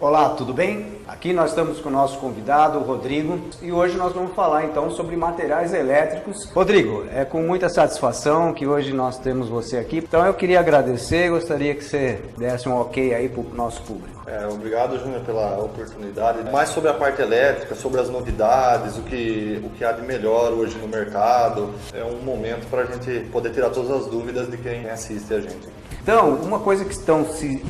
Olá, 0.00 0.28
tudo 0.28 0.54
bem? 0.54 0.92
Aqui 1.08 1.32
nós 1.32 1.50
estamos 1.50 1.80
com 1.80 1.88
o 1.88 1.92
nosso 1.92 2.18
convidado, 2.18 2.78
o 2.78 2.82
Rodrigo, 2.82 3.40
e 3.60 3.72
hoje 3.72 3.96
nós 3.96 4.12
vamos 4.12 4.32
falar 4.32 4.64
então 4.64 4.92
sobre 4.92 5.16
materiais 5.16 5.74
elétricos. 5.74 6.48
Rodrigo, 6.52 7.04
é 7.12 7.24
com 7.24 7.42
muita 7.42 7.68
satisfação 7.68 8.54
que 8.54 8.64
hoje 8.64 8.92
nós 8.92 9.18
temos 9.18 9.48
você 9.48 9.76
aqui. 9.76 9.96
Então 9.96 10.24
eu 10.24 10.34
queria 10.34 10.60
agradecer, 10.60 11.30
gostaria 11.30 11.74
que 11.74 11.82
você 11.82 12.22
desse 12.36 12.68
um 12.68 12.76
ok 12.76 13.12
aí 13.12 13.28
para 13.28 13.40
o 13.40 13.46
nosso 13.52 13.82
público. 13.82 14.22
É, 14.28 14.46
obrigado, 14.46 15.00
Júnior, 15.00 15.22
pela 15.22 15.58
oportunidade. 15.58 16.48
Mais 16.48 16.68
sobre 16.68 16.90
a 16.90 16.94
parte 16.94 17.20
elétrica, 17.20 17.74
sobre 17.74 18.00
as 18.00 18.08
novidades, 18.08 18.98
o 18.98 19.02
que, 19.02 19.60
o 19.64 19.70
que 19.70 19.84
há 19.84 19.90
de 19.90 20.02
melhor 20.02 20.52
hoje 20.52 20.78
no 20.78 20.86
mercado. 20.86 21.74
É 21.92 22.04
um 22.04 22.22
momento 22.22 22.68
para 22.70 22.82
a 22.82 22.84
gente 22.84 23.26
poder 23.32 23.50
tirar 23.50 23.70
todas 23.70 23.90
as 23.90 24.06
dúvidas 24.06 24.48
de 24.48 24.58
quem 24.58 24.88
assiste 24.88 25.34
a 25.34 25.40
gente. 25.40 25.77
Então, 26.02 26.36
uma 26.36 26.58
coisa 26.58 26.84
que, 26.84 26.92
estão, 26.92 27.24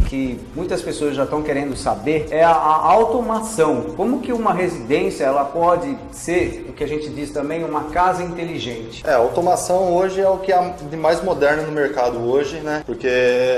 que 0.09 0.39
muitas 0.55 0.81
pessoas 0.81 1.17
já 1.17 1.25
estão 1.25 1.43
querendo 1.43 1.77
saber 1.77 2.29
é 2.31 2.45
a, 2.45 2.51
a, 2.51 2.93
automação. 2.93 3.87
Como 3.97 4.21
que 4.21 4.33
uma 4.33 4.53
residência 4.53 5.25
ela 5.25 5.45
pode 5.45 5.97
ser, 6.13 6.67
o 6.69 6.73
que 6.73 6.85
a 6.85 6.87
gente 6.87 7.09
diz 7.09 7.31
também, 7.31 7.65
uma 7.65 7.85
casa 7.85 8.23
inteligente? 8.23 9.03
É, 9.05 9.15
automação 9.15 9.95
hoje 9.95 10.21
é 10.21 10.29
o 10.29 10.39
que 10.39 10.53
há 10.53 10.75
de 10.89 10.97
mais 10.97 11.23
moderno 11.23 11.65
no 11.65 11.73
mercado 11.73 12.19
hoje, 12.19 12.61
né? 12.61 12.83
Porque 12.87 13.09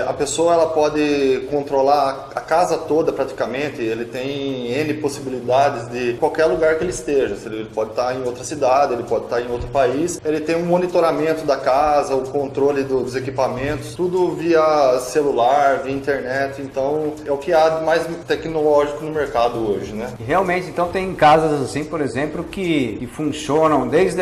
a 0.07 0.13
pessoa 0.13 0.55
ela 0.55 0.67
pode 0.69 1.47
controlar 1.51 2.31
a 2.35 2.41
casa 2.41 2.79
toda 2.79 3.13
praticamente, 3.13 3.83
ele 3.83 4.07
tem 4.07 4.73
N 4.73 4.95
possibilidades 4.95 5.89
de 5.89 6.15
qualquer 6.15 6.47
lugar 6.47 6.77
que 6.77 6.85
ele 6.85 6.91
esteja. 6.91 7.37
Ele 7.47 7.69
pode 7.75 7.91
estar 7.91 8.15
em 8.15 8.23
outra 8.25 8.45
cidade, 8.45 8.95
ele 8.95 9.03
pode 9.03 9.25
estar 9.25 9.41
em 9.41 9.51
outro 9.51 9.69
país, 9.69 10.21
ele 10.25 10.41
tem 10.41 10.57
um 10.57 10.65
monitoramento 10.65 11.45
da 11.45 11.57
casa, 11.57 12.15
o 12.15 12.23
controle 12.29 12.83
dos 12.83 13.15
equipamentos, 13.15 13.95
tudo 13.95 14.31
via 14.33 14.60
celular, 15.01 15.81
via 15.83 15.93
internet, 15.93 16.61
então 16.61 17.13
é 17.25 17.33
o 17.33 17.37
que 17.37 17.53
há 17.53 17.69
de 17.69 17.85
mais 17.85 18.07
tecnológico 18.27 19.05
no 19.05 19.11
mercado 19.11 19.59
hoje, 19.59 19.93
né? 19.93 20.13
Realmente, 20.25 20.69
então 20.69 20.89
tem 20.89 21.15
casas 21.15 21.61
assim, 21.63 21.85
por 21.85 22.01
exemplo, 22.01 22.45
que, 22.45 22.97
que 22.99 23.07
funcionam 23.07 23.89
desde 23.89 24.21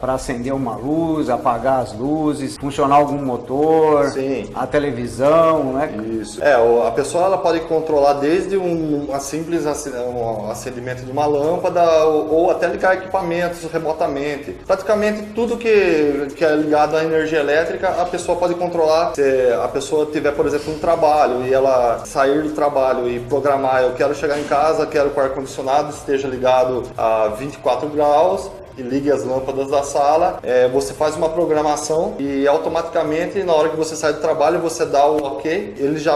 para 0.00 0.14
acender 0.14 0.52
uma 0.52 0.76
luz, 0.76 1.30
apagar 1.30 1.80
as 1.80 1.92
luzes, 1.92 2.56
funcionar 2.58 2.96
algum 2.96 3.18
motor, 3.18 4.06
Sim. 4.10 4.50
a 4.54 4.66
televisão, 4.66 5.72
né? 5.72 5.90
Isso. 6.20 6.42
É, 6.42 6.54
a 6.54 6.90
pessoa 6.90 7.24
ela 7.24 7.38
pode 7.38 7.60
controlar 7.60 8.14
desde 8.14 8.56
um, 8.56 9.06
uma 9.06 9.20
simples 9.20 9.64
um 9.66 10.50
acendimento 10.50 11.02
de 11.02 11.10
uma 11.10 11.26
lâmpada 11.26 12.04
ou, 12.04 12.32
ou 12.32 12.50
até 12.50 12.66
ligar 12.66 12.96
equipamentos 12.96 13.64
remotamente. 13.70 14.52
Praticamente 14.66 15.22
tudo 15.34 15.56
que, 15.56 16.28
que 16.36 16.44
é 16.44 16.54
ligado 16.54 16.96
à 16.96 17.04
energia 17.04 17.40
elétrica, 17.40 17.88
a 17.88 18.04
pessoa 18.04 18.38
pode 18.38 18.54
controlar. 18.54 19.14
Se 19.14 19.22
a 19.62 19.68
pessoa 19.68 20.06
tiver, 20.06 20.32
por 20.32 20.46
exemplo, 20.46 20.72
um 20.72 20.78
trabalho 20.78 21.46
e 21.46 21.52
ela 21.52 22.04
sair 22.04 22.42
do 22.42 22.50
trabalho 22.50 23.08
e 23.08 23.20
programar, 23.20 23.82
eu 23.82 23.94
quero 23.94 24.14
chegar 24.14 24.38
em 24.38 24.44
casa, 24.44 24.86
quero 24.86 25.10
que 25.10 25.18
o 25.18 25.22
ar-condicionado 25.22 25.90
esteja 25.90 26.28
ligado 26.28 26.82
a 26.96 27.28
24 27.28 27.88
graus, 27.88 28.50
e 28.78 28.82
ligue 28.82 29.10
as 29.10 29.24
lâmpadas 29.24 29.70
da 29.70 29.82
sala, 29.82 30.38
é, 30.42 30.68
você 30.68 30.92
faz 30.92 31.16
uma 31.16 31.30
programação 31.30 32.14
e 32.18 32.46
automaticamente 32.46 33.42
na 33.42 33.52
hora 33.54 33.70
que 33.70 33.76
você 33.76 33.96
sai 33.96 34.12
do 34.12 34.20
trabalho 34.20 34.60
você 34.60 34.84
dá 34.84 35.06
o 35.06 35.16
ok, 35.24 35.74
ele 35.78 35.98
já 35.98 36.14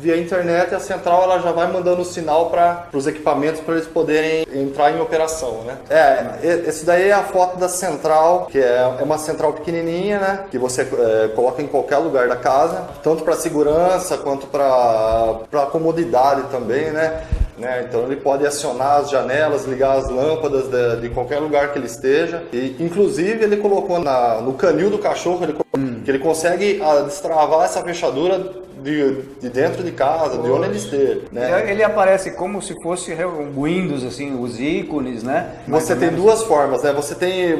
via 0.00 0.16
internet, 0.16 0.74
a 0.74 0.80
central 0.80 1.22
ela 1.22 1.38
já 1.40 1.52
vai 1.52 1.70
mandando 1.70 2.02
o 2.02 2.04
sinal 2.04 2.50
para 2.50 2.88
os 2.92 3.06
equipamentos 3.06 3.60
para 3.60 3.74
eles 3.74 3.86
poderem 3.86 4.46
entrar 4.52 4.90
em 4.92 5.00
operação, 5.00 5.62
né? 5.64 5.76
É, 5.90 6.66
esse 6.66 6.84
daí 6.84 7.08
é 7.08 7.12
a 7.12 7.22
foto 7.22 7.58
da 7.58 7.68
central, 7.68 8.46
que 8.50 8.58
é, 8.58 8.96
é 8.98 9.02
uma 9.02 9.18
central 9.18 9.52
pequenininha, 9.52 10.18
né? 10.18 10.44
Que 10.50 10.58
você 10.58 10.82
é, 10.82 11.28
coloca 11.34 11.60
em 11.62 11.66
qualquer 11.66 11.98
lugar 11.98 12.28
da 12.28 12.36
casa, 12.36 12.88
tanto 13.02 13.22
para 13.22 13.36
segurança 13.36 14.16
quanto 14.16 14.46
para 14.46 15.66
comodidade 15.70 16.44
também, 16.50 16.90
né? 16.90 17.26
Né? 17.60 17.84
Então 17.86 18.04
ele 18.04 18.16
pode 18.16 18.46
acionar 18.46 19.00
as 19.00 19.10
janelas, 19.10 19.66
ligar 19.66 19.98
as 19.98 20.08
lâmpadas 20.08 20.68
de, 20.68 21.02
de, 21.02 21.10
qualquer 21.10 21.38
lugar 21.38 21.72
que 21.72 21.78
ele 21.78 21.86
esteja. 21.86 22.42
E 22.52 22.74
inclusive 22.80 23.44
ele 23.44 23.58
colocou 23.58 23.98
na, 23.98 24.40
no 24.40 24.54
canil 24.54 24.88
do 24.88 24.98
cachorro 24.98 25.44
ele, 25.44 25.54
hum. 25.76 26.00
que 26.02 26.10
ele 26.10 26.18
consegue 26.18 26.80
a, 26.82 26.90
ah, 26.92 27.00
destravar 27.02 27.66
essa 27.66 27.82
fechadura 27.82 28.40
de, 28.82 29.22
de 29.40 29.48
dentro 29.48 29.82
de 29.82 29.92
casa, 29.92 30.38
de 30.38 30.50
onde 30.50 30.66
ele 30.66 30.76
esteja. 30.76 31.20
Né? 31.30 31.70
Ele 31.70 31.82
aparece 31.82 32.32
como 32.32 32.60
se 32.62 32.74
fosse 32.82 33.12
um 33.24 33.62
Windows, 33.62 34.04
assim, 34.04 34.40
os 34.40 34.60
ícones, 34.60 35.22
né? 35.22 35.50
Você 35.68 35.94
tem 35.94 36.10
duas 36.10 36.42
formas, 36.42 36.82
né? 36.82 36.92
Você 36.92 37.14
tem, 37.14 37.54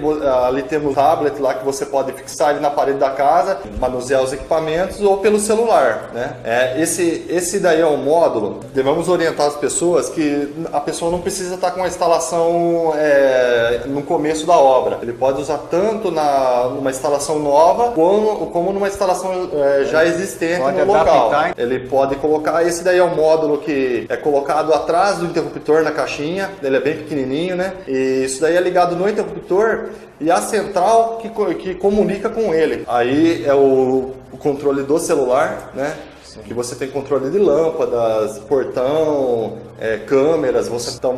ali 0.46 0.62
temos 0.62 0.92
um 0.92 0.94
tablet 0.94 1.40
lá 1.40 1.54
que 1.54 1.64
você 1.64 1.86
pode 1.86 2.12
fixar 2.12 2.50
ele 2.50 2.60
na 2.60 2.70
parede 2.70 2.98
da 2.98 3.10
casa, 3.10 3.58
manusear 3.78 4.22
os 4.22 4.32
equipamentos 4.32 5.00
ou 5.00 5.18
pelo 5.18 5.38
celular, 5.38 6.10
né? 6.12 6.36
É, 6.44 6.80
esse, 6.80 7.26
esse 7.28 7.58
daí 7.58 7.80
é 7.80 7.86
um 7.86 7.96
módulo, 7.96 8.60
devemos 8.74 9.08
orientar 9.08 9.46
as 9.46 9.56
pessoas 9.56 10.08
que 10.08 10.52
a 10.72 10.80
pessoa 10.80 11.10
não 11.10 11.20
precisa 11.20 11.54
estar 11.54 11.70
com 11.72 11.82
a 11.82 11.86
instalação 11.86 12.92
é, 12.96 13.82
no 13.86 14.02
começo 14.02 14.46
da 14.46 14.56
obra. 14.56 14.98
Ele 15.02 15.12
pode 15.12 15.40
usar 15.40 15.58
tanto 15.70 16.10
na, 16.10 16.68
numa 16.74 16.90
instalação 16.90 17.38
nova 17.38 17.92
como, 17.92 18.46
como 18.46 18.72
numa 18.72 18.88
instalação 18.88 19.50
é, 19.52 19.84
já 19.84 20.04
existente 20.04 20.60
pode 20.60 20.78
no 20.78 20.86
local 20.86 21.09
local. 21.10 21.44
Ele 21.56 21.78
pode 21.80 22.16
colocar, 22.16 22.66
esse 22.66 22.82
daí 22.82 22.98
é 22.98 23.04
um 23.04 23.14
módulo 23.14 23.58
que 23.58 24.06
é 24.08 24.16
colocado 24.16 24.72
atrás 24.72 25.18
do 25.18 25.26
interruptor 25.26 25.82
na 25.82 25.90
caixinha, 25.90 26.50
ele 26.62 26.76
é 26.76 26.80
bem 26.80 26.96
pequenininho, 26.96 27.56
né? 27.56 27.72
E 27.86 28.24
isso 28.24 28.40
daí 28.40 28.56
é 28.56 28.60
ligado 28.60 28.96
no 28.96 29.08
interruptor 29.08 29.90
e 30.20 30.30
a 30.30 30.36
central 30.36 31.18
que, 31.18 31.30
que 31.54 31.74
comunica 31.74 32.28
com 32.28 32.54
ele. 32.54 32.84
Aí 32.86 33.44
é 33.46 33.54
o, 33.54 34.12
o 34.32 34.36
controle 34.36 34.82
do 34.82 34.98
celular, 34.98 35.70
né? 35.74 35.94
Sim. 36.30 36.42
que 36.42 36.54
você 36.54 36.76
tem 36.76 36.88
controle 36.88 37.28
de 37.28 37.38
lâmpadas, 37.38 38.38
portão, 38.40 39.58
é, 39.80 39.96
câmeras, 39.96 40.68
você 40.68 41.00
tá, 41.00 41.08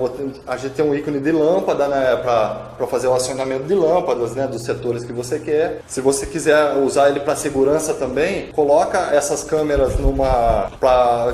a 0.47 0.57
gente 0.57 0.73
tem 0.73 0.83
um 0.83 0.95
ícone 0.95 1.21
de 1.21 1.31
lâmpada 1.31 1.87
né, 1.87 2.17
para 2.17 2.87
fazer 2.87 3.09
o 3.09 3.15
acionamento 3.15 3.65
de 3.65 3.75
lâmpadas 3.75 4.35
né, 4.35 4.47
dos 4.47 4.63
setores 4.63 5.05
que 5.05 5.13
você 5.13 5.39
quer. 5.39 5.83
Se 5.87 6.01
você 6.01 6.25
quiser 6.25 6.79
usar 6.79 7.11
ele 7.11 7.21
para 7.21 7.37
segurança 7.37 7.93
também, 7.93 8.47
coloca 8.53 9.11
essas 9.13 9.45
câmeras 9.45 9.99
numa. 9.99 10.71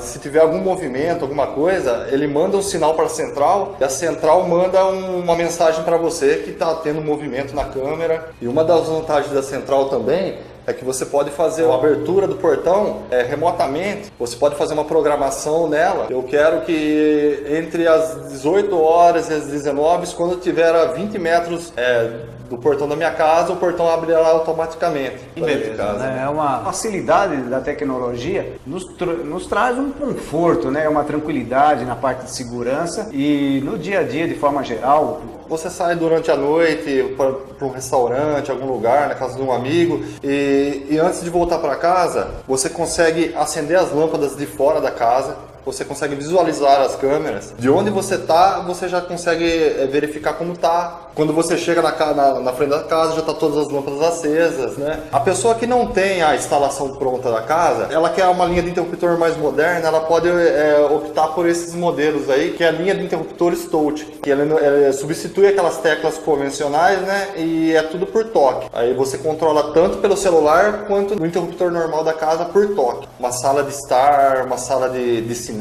Se 0.00 0.18
tiver 0.18 0.40
algum 0.40 0.58
movimento, 0.58 1.22
alguma 1.22 1.46
coisa, 1.48 2.08
ele 2.10 2.26
manda 2.26 2.56
um 2.56 2.62
sinal 2.62 2.94
para 2.94 3.04
a 3.04 3.08
central 3.08 3.76
e 3.80 3.84
a 3.84 3.88
central 3.88 4.48
manda 4.48 4.84
um, 4.86 5.20
uma 5.20 5.36
mensagem 5.36 5.84
para 5.84 5.96
você 5.96 6.42
que 6.44 6.50
está 6.50 6.74
tendo 6.76 7.00
movimento 7.00 7.54
na 7.54 7.66
câmera. 7.66 8.30
E 8.42 8.48
uma 8.48 8.64
das 8.64 8.88
vantagens 8.88 9.32
da 9.32 9.42
central 9.42 9.88
também 9.88 10.36
é 10.68 10.72
que 10.74 10.84
você 10.84 11.06
pode 11.06 11.30
fazer 11.30 11.64
a 11.64 11.74
abertura 11.74 12.26
do 12.26 12.36
portão 12.36 13.04
é, 13.10 13.22
remotamente. 13.22 14.12
Você 14.18 14.36
pode 14.36 14.54
fazer 14.54 14.74
uma 14.74 14.84
programação 14.84 15.66
nela. 15.66 16.08
Eu 16.10 16.22
quero 16.22 16.60
que 16.60 17.44
entre 17.48 17.88
as 17.88 18.28
18 18.30 18.78
horas 18.78 19.30
e 19.30 19.32
as 19.32 19.46
19, 19.46 20.14
quando 20.14 20.36
tiver 20.36 20.74
a 20.74 20.84
20 20.86 21.18
metros 21.18 21.72
é, 21.74 22.10
do 22.50 22.58
portão 22.58 22.86
da 22.86 22.96
minha 22.96 23.10
casa, 23.10 23.52
o 23.52 23.56
portão 23.56 23.88
abrirá 23.88 24.26
automaticamente. 24.28 25.18
Beleza, 25.34 25.74
casa, 25.74 25.98
né? 25.98 26.22
É 26.24 26.28
uma 26.28 26.60
facilidade 26.64 27.36
da 27.42 27.60
tecnologia, 27.60 28.54
nos, 28.66 28.86
nos 29.24 29.46
traz 29.46 29.78
um 29.78 29.90
conforto, 29.90 30.70
né? 30.70 30.88
uma 30.88 31.04
tranquilidade 31.04 31.84
na 31.84 31.96
parte 31.96 32.24
de 32.24 32.30
segurança 32.30 33.08
e 33.12 33.60
no 33.64 33.78
dia 33.78 34.00
a 34.00 34.02
dia, 34.02 34.26
de 34.26 34.34
forma 34.34 34.62
geral, 34.62 35.20
você 35.48 35.70
sai 35.70 35.96
durante 35.96 36.30
a 36.30 36.36
noite 36.36 37.14
para 37.16 37.66
um 37.66 37.70
restaurante, 37.70 38.50
algum 38.50 38.66
lugar, 38.66 39.08
na 39.08 39.14
casa 39.14 39.36
de 39.36 39.42
um 39.42 39.50
amigo, 39.50 40.02
e, 40.22 40.57
e 40.90 40.98
antes 40.98 41.22
de 41.22 41.30
voltar 41.30 41.58
para 41.58 41.76
casa, 41.76 42.28
você 42.46 42.68
consegue 42.68 43.34
acender 43.36 43.78
as 43.78 43.92
lâmpadas 43.92 44.36
de 44.36 44.46
fora 44.46 44.80
da 44.80 44.90
casa, 44.90 45.36
você 45.68 45.84
consegue 45.84 46.14
visualizar 46.14 46.80
as 46.80 46.96
câmeras. 46.96 47.52
De 47.58 47.68
onde 47.68 47.90
você 47.90 48.14
está, 48.14 48.60
você 48.60 48.88
já 48.88 49.00
consegue 49.00 49.44
eh, 49.44 49.86
verificar 49.90 50.32
como 50.32 50.54
está. 50.54 51.08
Quando 51.14 51.32
você 51.32 51.58
chega 51.58 51.82
na, 51.82 51.92
na, 52.14 52.40
na 52.40 52.52
frente 52.52 52.70
da 52.70 52.84
casa, 52.84 53.14
já 53.14 53.20
está 53.20 53.34
todas 53.34 53.66
as 53.66 53.72
lâmpadas 53.72 54.00
acesas, 54.00 54.76
né? 54.78 55.00
A 55.12 55.20
pessoa 55.20 55.54
que 55.54 55.66
não 55.66 55.88
tem 55.88 56.22
a 56.22 56.34
instalação 56.34 56.94
pronta 56.94 57.30
da 57.30 57.42
casa, 57.42 57.88
ela 57.90 58.08
quer 58.08 58.26
uma 58.28 58.44
linha 58.46 58.62
de 58.62 58.70
interruptor 58.70 59.18
mais 59.18 59.36
moderna, 59.36 59.88
ela 59.88 60.00
pode 60.00 60.28
é, 60.28 60.88
optar 60.90 61.28
por 61.28 61.46
esses 61.46 61.74
modelos 61.74 62.30
aí, 62.30 62.52
que 62.52 62.62
é 62.62 62.68
a 62.68 62.70
linha 62.70 62.94
de 62.94 63.04
interruptores 63.04 63.66
touch, 63.66 64.04
que 64.22 64.30
ele, 64.30 64.42
ele 64.42 64.92
substitui 64.92 65.48
aquelas 65.48 65.78
teclas 65.78 66.18
convencionais, 66.18 67.00
né? 67.02 67.28
E 67.36 67.74
é 67.74 67.82
tudo 67.82 68.06
por 68.06 68.24
toque. 68.26 68.68
Aí 68.72 68.94
você 68.94 69.18
controla 69.18 69.72
tanto 69.72 69.98
pelo 69.98 70.16
celular 70.16 70.84
quanto 70.86 71.16
no 71.16 71.26
interruptor 71.26 71.70
normal 71.70 72.04
da 72.04 72.12
casa 72.12 72.44
por 72.44 72.74
toque. 72.74 73.08
Uma 73.18 73.32
sala 73.32 73.64
de 73.64 73.70
estar, 73.70 74.44
uma 74.46 74.56
sala 74.56 74.88
de, 74.88 75.20
de 75.22 75.34
cinema, 75.34 75.57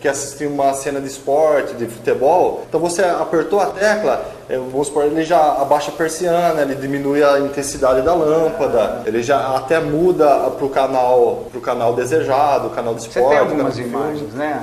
quer 0.00 0.10
assistir 0.10 0.46
uma 0.46 0.72
cena 0.74 1.00
de 1.00 1.08
esporte, 1.08 1.74
de 1.74 1.86
futebol, 1.86 2.64
então 2.68 2.78
você 2.80 3.02
apertou 3.02 3.60
a 3.60 3.66
tecla, 3.66 4.33
vamos 4.48 4.88
supor, 4.88 5.04
ele 5.04 5.24
já 5.24 5.40
abaixa 5.60 5.90
a 5.90 5.94
persiana, 5.94 6.62
ele 6.62 6.74
diminui 6.74 7.22
a 7.22 7.38
intensidade 7.40 8.02
da 8.02 8.14
lâmpada, 8.14 9.02
ele 9.06 9.22
já 9.22 9.56
até 9.56 9.80
muda 9.80 10.26
para 10.50 10.64
o 10.64 10.68
canal, 10.68 11.44
pro 11.50 11.60
canal 11.60 11.94
desejado, 11.94 12.68
o 12.68 12.70
canal 12.70 12.94
de 12.94 13.02
esporte. 13.02 13.26
Você 13.26 13.30
tem 13.30 13.38
algumas 13.38 13.78
imagens, 13.78 14.32
né? 14.34 14.62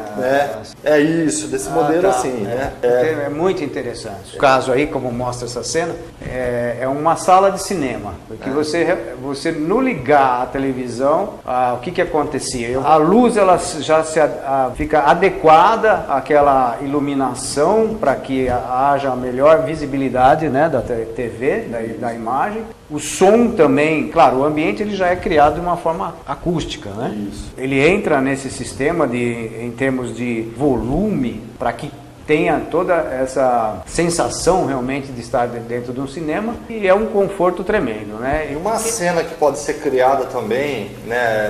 É, 0.83 0.95
é 0.95 0.99
isso, 0.99 1.47
desse 1.47 1.69
ah, 1.69 1.73
modelo 1.73 2.01
tá. 2.03 2.09
assim, 2.09 2.45
é, 2.45 2.55
né? 2.55 2.73
É. 2.81 3.25
é. 3.25 3.29
muito 3.29 3.63
interessante. 3.63 4.35
O 4.35 4.39
caso 4.39 4.71
aí, 4.71 4.87
como 4.87 5.11
mostra 5.11 5.47
essa 5.47 5.63
cena, 5.63 5.95
é, 6.21 6.77
é 6.81 6.87
uma 6.87 7.15
sala 7.15 7.51
de 7.51 7.61
cinema, 7.61 8.13
porque 8.27 8.49
é. 8.49 8.53
você, 8.53 8.97
você 9.21 9.51
no 9.51 9.81
ligar 9.81 10.43
a 10.43 10.45
televisão, 10.45 11.35
ah, 11.45 11.75
o 11.77 11.81
que 11.81 11.91
que 11.91 12.01
acontecia? 12.01 12.79
A 12.79 12.95
luz 12.95 13.37
ela 13.37 13.57
já 13.79 14.03
se, 14.03 14.19
a, 14.19 14.71
fica 14.75 15.01
adequada 15.01 16.05
àquela 16.09 16.77
iluminação 16.81 17.95
para 17.99 18.15
que 18.15 18.49
haja 18.49 19.15
melhor 19.15 19.63
visibilidade 19.71 20.49
né, 20.49 20.69
da 20.69 20.81
TV, 20.81 21.67
da, 21.69 22.07
da 22.07 22.13
imagem. 22.13 22.63
O 22.89 22.99
som 22.99 23.51
também, 23.51 24.09
claro, 24.09 24.39
o 24.39 24.43
ambiente 24.43 24.83
ele 24.83 24.95
já 24.95 25.07
é 25.07 25.15
criado 25.15 25.55
de 25.55 25.61
uma 25.61 25.77
forma 25.77 26.15
acústica, 26.27 26.89
né? 26.89 27.15
Isso. 27.31 27.53
Ele 27.57 27.79
entra 27.79 28.19
nesse 28.19 28.49
sistema 28.49 29.07
de, 29.07 29.51
em 29.61 29.71
termos 29.71 30.15
de 30.15 30.41
volume 30.57 31.41
para 31.57 31.71
que 31.71 31.89
tenha 32.27 32.61
toda 32.69 32.93
essa 32.93 33.81
sensação 33.85 34.65
realmente 34.65 35.11
de 35.11 35.21
estar 35.21 35.47
dentro 35.47 35.91
de 35.91 35.99
um 35.99 36.07
cinema 36.07 36.55
e 36.69 36.87
é 36.87 36.93
um 36.93 37.07
conforto 37.07 37.63
tremendo, 37.63 38.19
né? 38.19 38.49
E 38.51 38.55
uma 38.55 38.77
cena 38.77 39.23
que 39.23 39.35
pode 39.35 39.59
ser 39.59 39.75
criada 39.81 40.25
também, 40.25 40.91
né, 41.05 41.49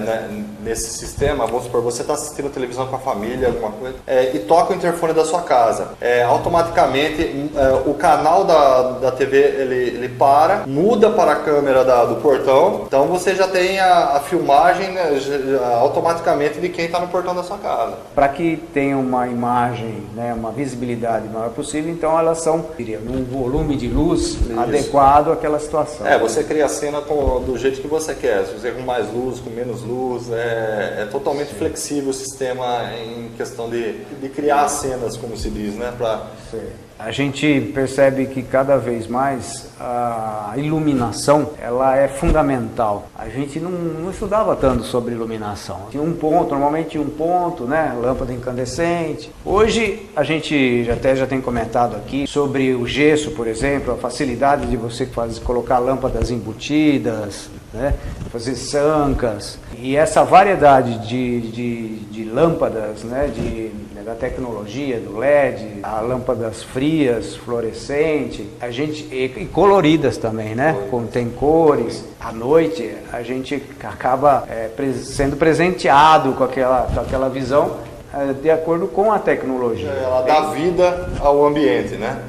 nesse 0.64 0.90
sistema, 0.92 1.46
vamos 1.46 1.64
supor, 1.64 1.82
você 1.82 2.02
está 2.02 2.14
assistindo 2.14 2.50
televisão 2.50 2.88
com 2.88 2.96
a 2.96 3.00
família, 3.00 3.48
alguma 3.48 3.72
coisa, 3.72 3.96
é, 4.06 4.36
e 4.36 4.40
toca 4.40 4.74
o 4.74 4.76
interfone 4.76 5.14
da 5.14 5.26
sua 5.26 5.42
casa. 5.42 5.90
É, 6.00 6.24
automaticamente 6.24 7.50
é, 7.56 7.90
o 7.90 7.94
canal 7.94 8.44
da, 8.44 8.82
da 9.00 9.12
TV 9.12 9.38
ele, 9.38 9.76
ele 9.76 10.10
para, 10.10 10.64
muda 10.68 11.10
para 11.10 11.34
a 11.34 11.36
câmera 11.36 11.84
da, 11.84 12.06
do 12.06 12.16
portão, 12.16 12.84
então 12.86 13.08
você 13.08 13.36
já 13.36 13.48
tem 13.48 13.80
a, 13.80 14.18
a 14.18 14.20
filmagem 14.20 14.92
né, 14.92 15.20
automaticamente 15.80 16.60
de 16.60 16.70
quem 16.70 16.86
está 16.86 17.00
no 17.00 17.08
portão 17.08 17.34
da 17.36 17.44
sua 17.44 17.58
casa. 17.58 17.98
Para 18.14 18.30
que 18.30 18.58
tenha 18.74 18.98
uma 18.98 19.28
imagem, 19.28 20.04
né, 20.16 20.34
uma 20.34 20.52
visibilidade 20.52 21.28
maior 21.28 21.50
possível, 21.50 21.92
então 21.92 22.18
elas 22.18 22.40
são, 22.40 22.66
diria, 22.78 23.00
num 23.00 23.24
volume 23.24 23.76
de 23.76 23.88
luz 23.88 24.22
Isso. 24.22 24.60
adequado 24.60 25.32
àquela 25.32 25.60
situação. 25.60 26.06
É, 26.06 26.18
você 26.18 26.44
cria 26.44 26.66
a 26.66 26.70
cena 26.70 27.02
com, 27.02 27.42
do 27.42 27.58
jeito 27.58 27.82
que 27.82 27.88
você 27.88 28.14
quer, 28.14 28.46
se 28.46 28.54
você 28.54 28.72
com 28.72 28.82
mais 28.82 29.12
luz, 29.12 29.40
com 29.40 29.50
menos 29.50 29.82
luz, 29.82 30.32
é, 30.52 31.04
é 31.04 31.06
totalmente 31.06 31.50
Sim. 31.50 31.56
flexível 31.56 32.10
o 32.10 32.14
sistema 32.14 32.92
em 32.94 33.30
questão 33.38 33.70
de, 33.70 33.94
de 34.22 34.30
criar 34.30 34.68
cenas, 34.68 35.18
como 35.18 35.38
se 35.38 35.50
diz, 35.50 35.76
né? 35.76 35.94
Pra, 35.98 36.28
a 37.04 37.10
gente 37.10 37.72
percebe 37.74 38.28
que 38.28 38.44
cada 38.44 38.78
vez 38.78 39.08
mais 39.08 39.66
a 39.80 40.54
iluminação 40.56 41.50
ela 41.60 41.98
é 41.98 42.08
fundamental. 42.08 43.08
A 43.18 43.28
gente 43.28 43.60
não, 43.60 43.72
não 43.72 44.12
estudava 44.12 44.56
tanto 44.56 44.84
sobre 44.84 45.16
iluminação. 45.16 45.88
Tinha 45.90 46.04
um 46.04 46.14
ponto, 46.14 46.52
normalmente 46.52 47.00
um 47.00 47.10
ponto, 47.10 47.64
né? 47.64 47.98
Lâmpada 48.00 48.32
incandescente. 48.32 49.32
Hoje 49.44 50.08
a 50.16 50.24
gente 50.24 50.88
até 50.92 51.16
já 51.16 51.26
tem 51.26 51.42
comentado 51.42 51.96
aqui 51.96 52.28
sobre 52.28 52.76
o 52.76 52.86
gesso, 52.86 53.32
por 53.32 53.48
exemplo, 53.48 53.96
a 53.96 53.98
facilidade 53.98 54.68
de 54.68 54.78
você 54.78 55.08
fazer, 55.08 55.42
colocar 55.42 55.80
lâmpadas 55.80 56.30
embutidas, 56.30 57.50
né? 57.74 57.96
fazer 58.32 58.56
sancas. 58.56 59.58
E 59.82 59.98
essa 59.98 60.24
variedade 60.24 61.08
de, 61.08 61.42
de, 61.42 61.88
de 62.12 62.24
lâmpadas, 62.26 63.04
né? 63.04 63.32
de 63.34 63.72
né, 64.02 64.04
da 64.06 64.16
tecnologia, 64.16 65.00
do 65.00 65.18
LED, 65.18 65.80
a 65.84 66.02
lâmpadas 66.02 66.64
frias, 66.64 67.36
fluorescente, 67.36 68.48
a 68.60 68.70
gente 68.70 69.04
e, 69.12 69.48
coloridas 69.52 70.18
também, 70.18 70.56
né? 70.56 70.88
Como 70.90 71.08
tem 71.08 71.30
cores. 71.30 72.04
À 72.20 72.32
noite 72.32 72.94
a 73.12 73.22
gente 73.22 73.62
acaba 73.84 74.44
é, 74.50 74.70
sendo 74.94 75.36
presenteado 75.36 76.34
com 76.34 76.44
aquela, 76.44 76.88
com 76.94 77.00
aquela 77.00 77.30
visão 77.30 77.78
é, 78.14 78.34
de 78.34 78.50
acordo 78.50 78.88
com 78.88 79.12
a 79.12 79.20
tecnologia. 79.20 79.90
Ela 79.90 80.22
dá 80.22 80.42
vida 80.52 81.10
ao 81.20 81.46
ambiente, 81.46 81.96
né? 81.96 82.22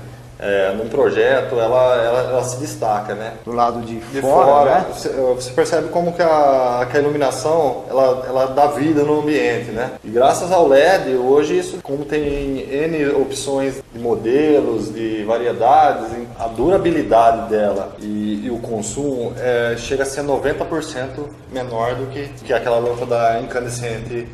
É, 0.43 0.75
num 0.75 0.89
projeto, 0.89 1.55
ela, 1.55 2.03
ela, 2.03 2.21
ela, 2.31 2.45
se 2.45 2.57
destaca, 2.57 3.15
né? 3.15 3.35
Do 3.45 3.53
lado 3.53 3.81
de, 3.83 4.01
de 4.01 4.21
fora, 4.21 4.47
fora 4.47 4.71
né? 4.75 4.87
você, 4.93 5.09
você, 5.09 5.51
percebe 5.53 5.89
como 5.91 6.13
que 6.13 6.21
a, 6.21 6.87
que 6.91 6.97
a 6.97 7.01
iluminação, 7.01 7.85
ela, 7.89 8.25
ela 8.27 8.47
dá 8.47 8.67
vida 8.67 9.05
no 9.05 9.21
ambiente, 9.21 9.71
né? 9.71 9.93
E 10.03 10.09
graças 10.09 10.51
ao 10.51 10.67
LED, 10.67 11.15
hoje 11.15 11.57
isso, 11.57 11.79
como 11.81 12.05
tem 12.05 12.59
N 12.69 13.07
opções 13.11 13.81
de 13.95 14.01
modelos, 14.01 14.93
de 14.93 15.23
variedades, 15.23 16.09
a 16.37 16.49
durabilidade 16.49 17.49
dela 17.49 17.95
e, 18.01 18.45
e 18.45 18.51
o 18.51 18.59
consumo 18.59 19.33
é, 19.39 19.77
chega 19.77 20.03
a 20.03 20.07
ser 20.07 20.25
90% 20.25 21.07
menor 21.53 21.95
do 21.95 22.07
que, 22.07 22.29
que 22.45 22.53
aquela 22.53 22.81
lâmpada 22.81 23.39
incandescente 23.41 24.27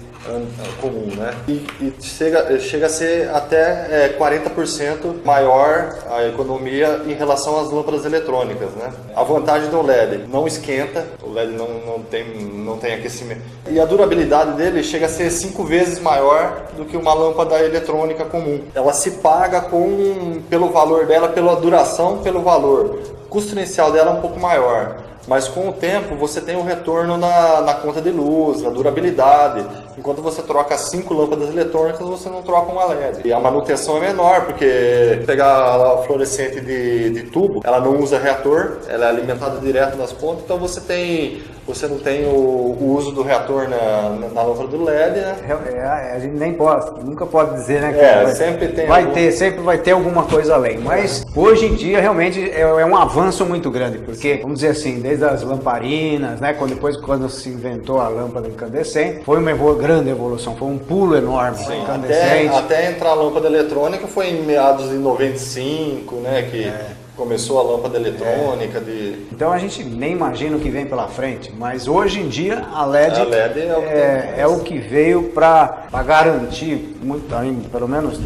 comum, 0.80 1.14
né? 1.16 1.34
E, 1.46 1.66
e, 1.80 1.94
chega, 2.00 2.58
chega 2.60 2.86
a 2.86 2.88
ser 2.88 3.30
até 3.30 4.06
é, 4.06 4.16
40% 4.18 5.24
maior 5.24 5.96
a 6.10 6.26
economia 6.26 7.02
em 7.06 7.12
relação 7.12 7.58
às 7.60 7.70
lâmpadas 7.70 8.04
eletrônicas, 8.04 8.70
né? 8.72 8.92
A 9.14 9.22
vantagem 9.22 9.70
do 9.70 9.82
LED, 9.82 10.26
não 10.28 10.46
esquenta, 10.46 11.06
o 11.22 11.30
LED 11.32 11.52
não, 11.52 11.68
não, 11.86 12.02
tem, 12.02 12.24
não 12.24 12.76
tem 12.76 12.94
aquecimento. 12.94 13.40
E 13.68 13.80
a 13.80 13.84
durabilidade 13.84 14.52
dele 14.52 14.82
chega 14.82 15.06
a 15.06 15.08
ser 15.08 15.30
cinco 15.30 15.64
vezes 15.64 15.98
maior 15.98 16.68
do 16.76 16.84
que 16.84 16.96
uma 16.96 17.14
lâmpada 17.14 17.58
eletrônica 17.64 18.24
comum. 18.24 18.60
Ela 18.74 18.92
se 18.92 19.12
paga 19.12 19.60
com, 19.60 20.42
pelo 20.48 20.70
valor 20.70 21.06
dela, 21.06 21.28
pela 21.28 21.56
duração, 21.56 22.18
pelo 22.18 22.42
valor. 22.42 23.18
Custo 23.28 23.52
inicial 23.52 23.92
dela 23.92 24.10
é 24.10 24.14
um 24.14 24.20
pouco 24.20 24.38
maior 24.38 24.96
mas 25.28 25.46
com 25.46 25.68
o 25.68 25.72
tempo 25.72 26.16
você 26.16 26.40
tem 26.40 26.56
um 26.56 26.62
retorno 26.62 27.18
na, 27.18 27.60
na 27.60 27.74
conta 27.74 28.00
de 28.00 28.10
luz, 28.10 28.62
na 28.62 28.70
durabilidade. 28.70 29.64
Enquanto 29.96 30.22
você 30.22 30.40
troca 30.40 30.76
cinco 30.78 31.12
lâmpadas 31.12 31.50
eletrônicas, 31.50 32.00
você 32.00 32.30
não 32.30 32.42
troca 32.42 32.72
uma 32.72 32.86
LED. 32.86 33.28
E 33.28 33.32
a 33.32 33.38
manutenção 33.38 33.98
é 33.98 34.00
menor, 34.00 34.46
porque 34.46 35.22
pegar 35.26 35.46
a 35.46 35.98
fluorescente 35.98 36.62
de, 36.62 37.10
de 37.10 37.22
tubo, 37.24 37.60
ela 37.62 37.78
não 37.78 38.00
usa 38.00 38.18
reator, 38.18 38.78
ela 38.88 39.04
é 39.04 39.08
alimentada 39.10 39.60
direto 39.60 39.98
nas 39.98 40.12
pontas, 40.12 40.44
então 40.44 40.56
você 40.56 40.80
tem 40.80 41.42
você 41.68 41.86
não 41.86 41.98
tem 41.98 42.24
o, 42.24 42.30
o 42.30 42.94
uso 42.96 43.12
do 43.12 43.22
reator 43.22 43.68
na, 43.68 44.08
na, 44.08 44.28
na 44.28 44.42
lâmpada 44.42 44.68
do 44.68 44.82
LED, 44.82 45.20
né? 45.20 45.36
É, 45.46 45.72
é, 45.72 46.12
a 46.16 46.18
gente 46.18 46.34
nem 46.34 46.54
pode, 46.54 47.04
nunca 47.04 47.26
pode 47.26 47.54
dizer, 47.56 47.82
né? 47.82 47.94
É, 47.94 48.24
vai, 48.24 48.34
sempre 48.34 48.68
tem. 48.68 48.86
Vai 48.86 49.02
algum... 49.02 49.14
ter, 49.14 49.32
sempre 49.32 49.60
vai 49.60 49.76
ter 49.76 49.90
alguma 49.90 50.22
coisa 50.24 50.54
além. 50.54 50.78
Mas 50.78 51.26
hoje 51.36 51.66
em 51.66 51.74
dia 51.74 52.00
realmente 52.00 52.50
é, 52.50 52.62
é, 52.62 52.86
um 52.86 52.96
avanço 52.96 53.44
muito 53.44 53.70
grande, 53.70 53.98
porque, 53.98 54.38
vamos 54.40 54.60
dizer 54.60 54.70
assim, 54.70 54.98
desde 54.98 55.24
as 55.26 55.42
lamparinas, 55.42 56.40
né? 56.40 56.54
Quando, 56.54 56.74
depois 56.74 56.96
quando 56.96 57.28
se 57.28 57.50
inventou 57.50 58.00
a 58.00 58.08
lâmpada 58.08 58.48
incandescente, 58.48 59.22
foi 59.24 59.38
uma 59.38 59.50
evol 59.50 59.74
grande 59.74 60.08
evolução, 60.08 60.56
foi 60.56 60.68
um 60.68 60.78
pulo 60.78 61.16
enorme. 61.16 61.58
Sim, 61.58 61.82
incandescente. 61.82 62.48
Até, 62.48 62.58
até 62.58 62.90
entrar 62.90 63.10
a 63.10 63.14
lâmpada 63.14 63.46
eletrônica 63.46 64.06
foi 64.06 64.30
em 64.30 64.42
meados 64.42 64.88
de 64.88 64.96
95, 64.96 66.16
né? 66.16 66.48
Que 66.50 66.64
é. 66.64 67.07
Começou 67.18 67.58
a 67.58 67.62
lâmpada 67.62 67.98
eletrônica. 67.98 68.78
É. 68.78 68.80
De... 68.80 69.26
Então 69.32 69.52
a 69.52 69.58
gente 69.58 69.82
nem 69.82 70.12
imagina 70.12 70.56
o 70.56 70.60
que 70.60 70.70
vem 70.70 70.86
pela 70.86 71.08
frente, 71.08 71.52
mas 71.58 71.88
hoje 71.88 72.20
em 72.20 72.28
dia 72.28 72.64
a 72.72 72.86
LED, 72.86 73.20
a 73.20 73.24
LED 73.24 73.60
é, 73.60 73.76
o 73.76 73.82
que, 73.82 73.88
é, 73.88 74.34
é 74.38 74.46
o 74.46 74.60
que 74.60 74.78
veio 74.78 75.24
para 75.24 75.88
garantir, 76.06 76.96
muito, 77.02 77.28
pelo 77.70 77.88
menos 77.88 78.20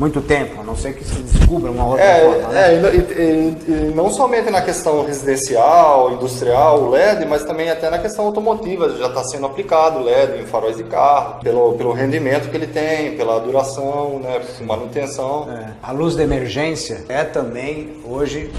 muito 0.00 0.22
tempo, 0.22 0.62
a 0.62 0.64
não 0.64 0.74
ser 0.74 0.94
que 0.94 1.04
se 1.04 1.20
descubra 1.20 1.70
uma 1.70 1.86
outra 1.86 2.02
é, 2.02 2.20
forma. 2.24 2.48
Né? 2.48 2.72
É, 2.72 2.74
e, 2.74 2.80
e, 2.80 3.90
e, 3.90 3.94
não 3.94 4.08
somente 4.08 4.48
na 4.48 4.62
questão 4.62 5.04
residencial, 5.04 6.12
industrial, 6.12 6.88
LED, 6.88 7.26
mas 7.26 7.44
também 7.44 7.68
até 7.68 7.90
na 7.90 7.98
questão 7.98 8.24
automotiva, 8.24 8.88
já 8.96 9.08
está 9.08 9.22
sendo 9.24 9.44
aplicado 9.44 10.02
LED 10.02 10.40
em 10.40 10.46
faróis 10.46 10.78
de 10.78 10.84
carro, 10.84 11.40
pelo, 11.40 11.74
pelo 11.74 11.92
rendimento 11.92 12.48
que 12.48 12.56
ele 12.56 12.66
tem, 12.66 13.14
pela 13.14 13.38
duração, 13.40 14.18
né, 14.20 14.40
manutenção. 14.62 15.46
É. 15.52 15.72
A 15.82 15.92
luz 15.92 16.16
de 16.16 16.22
emergência 16.22 17.04
é 17.06 17.22
também 17.22 18.00
hoje 18.02 18.50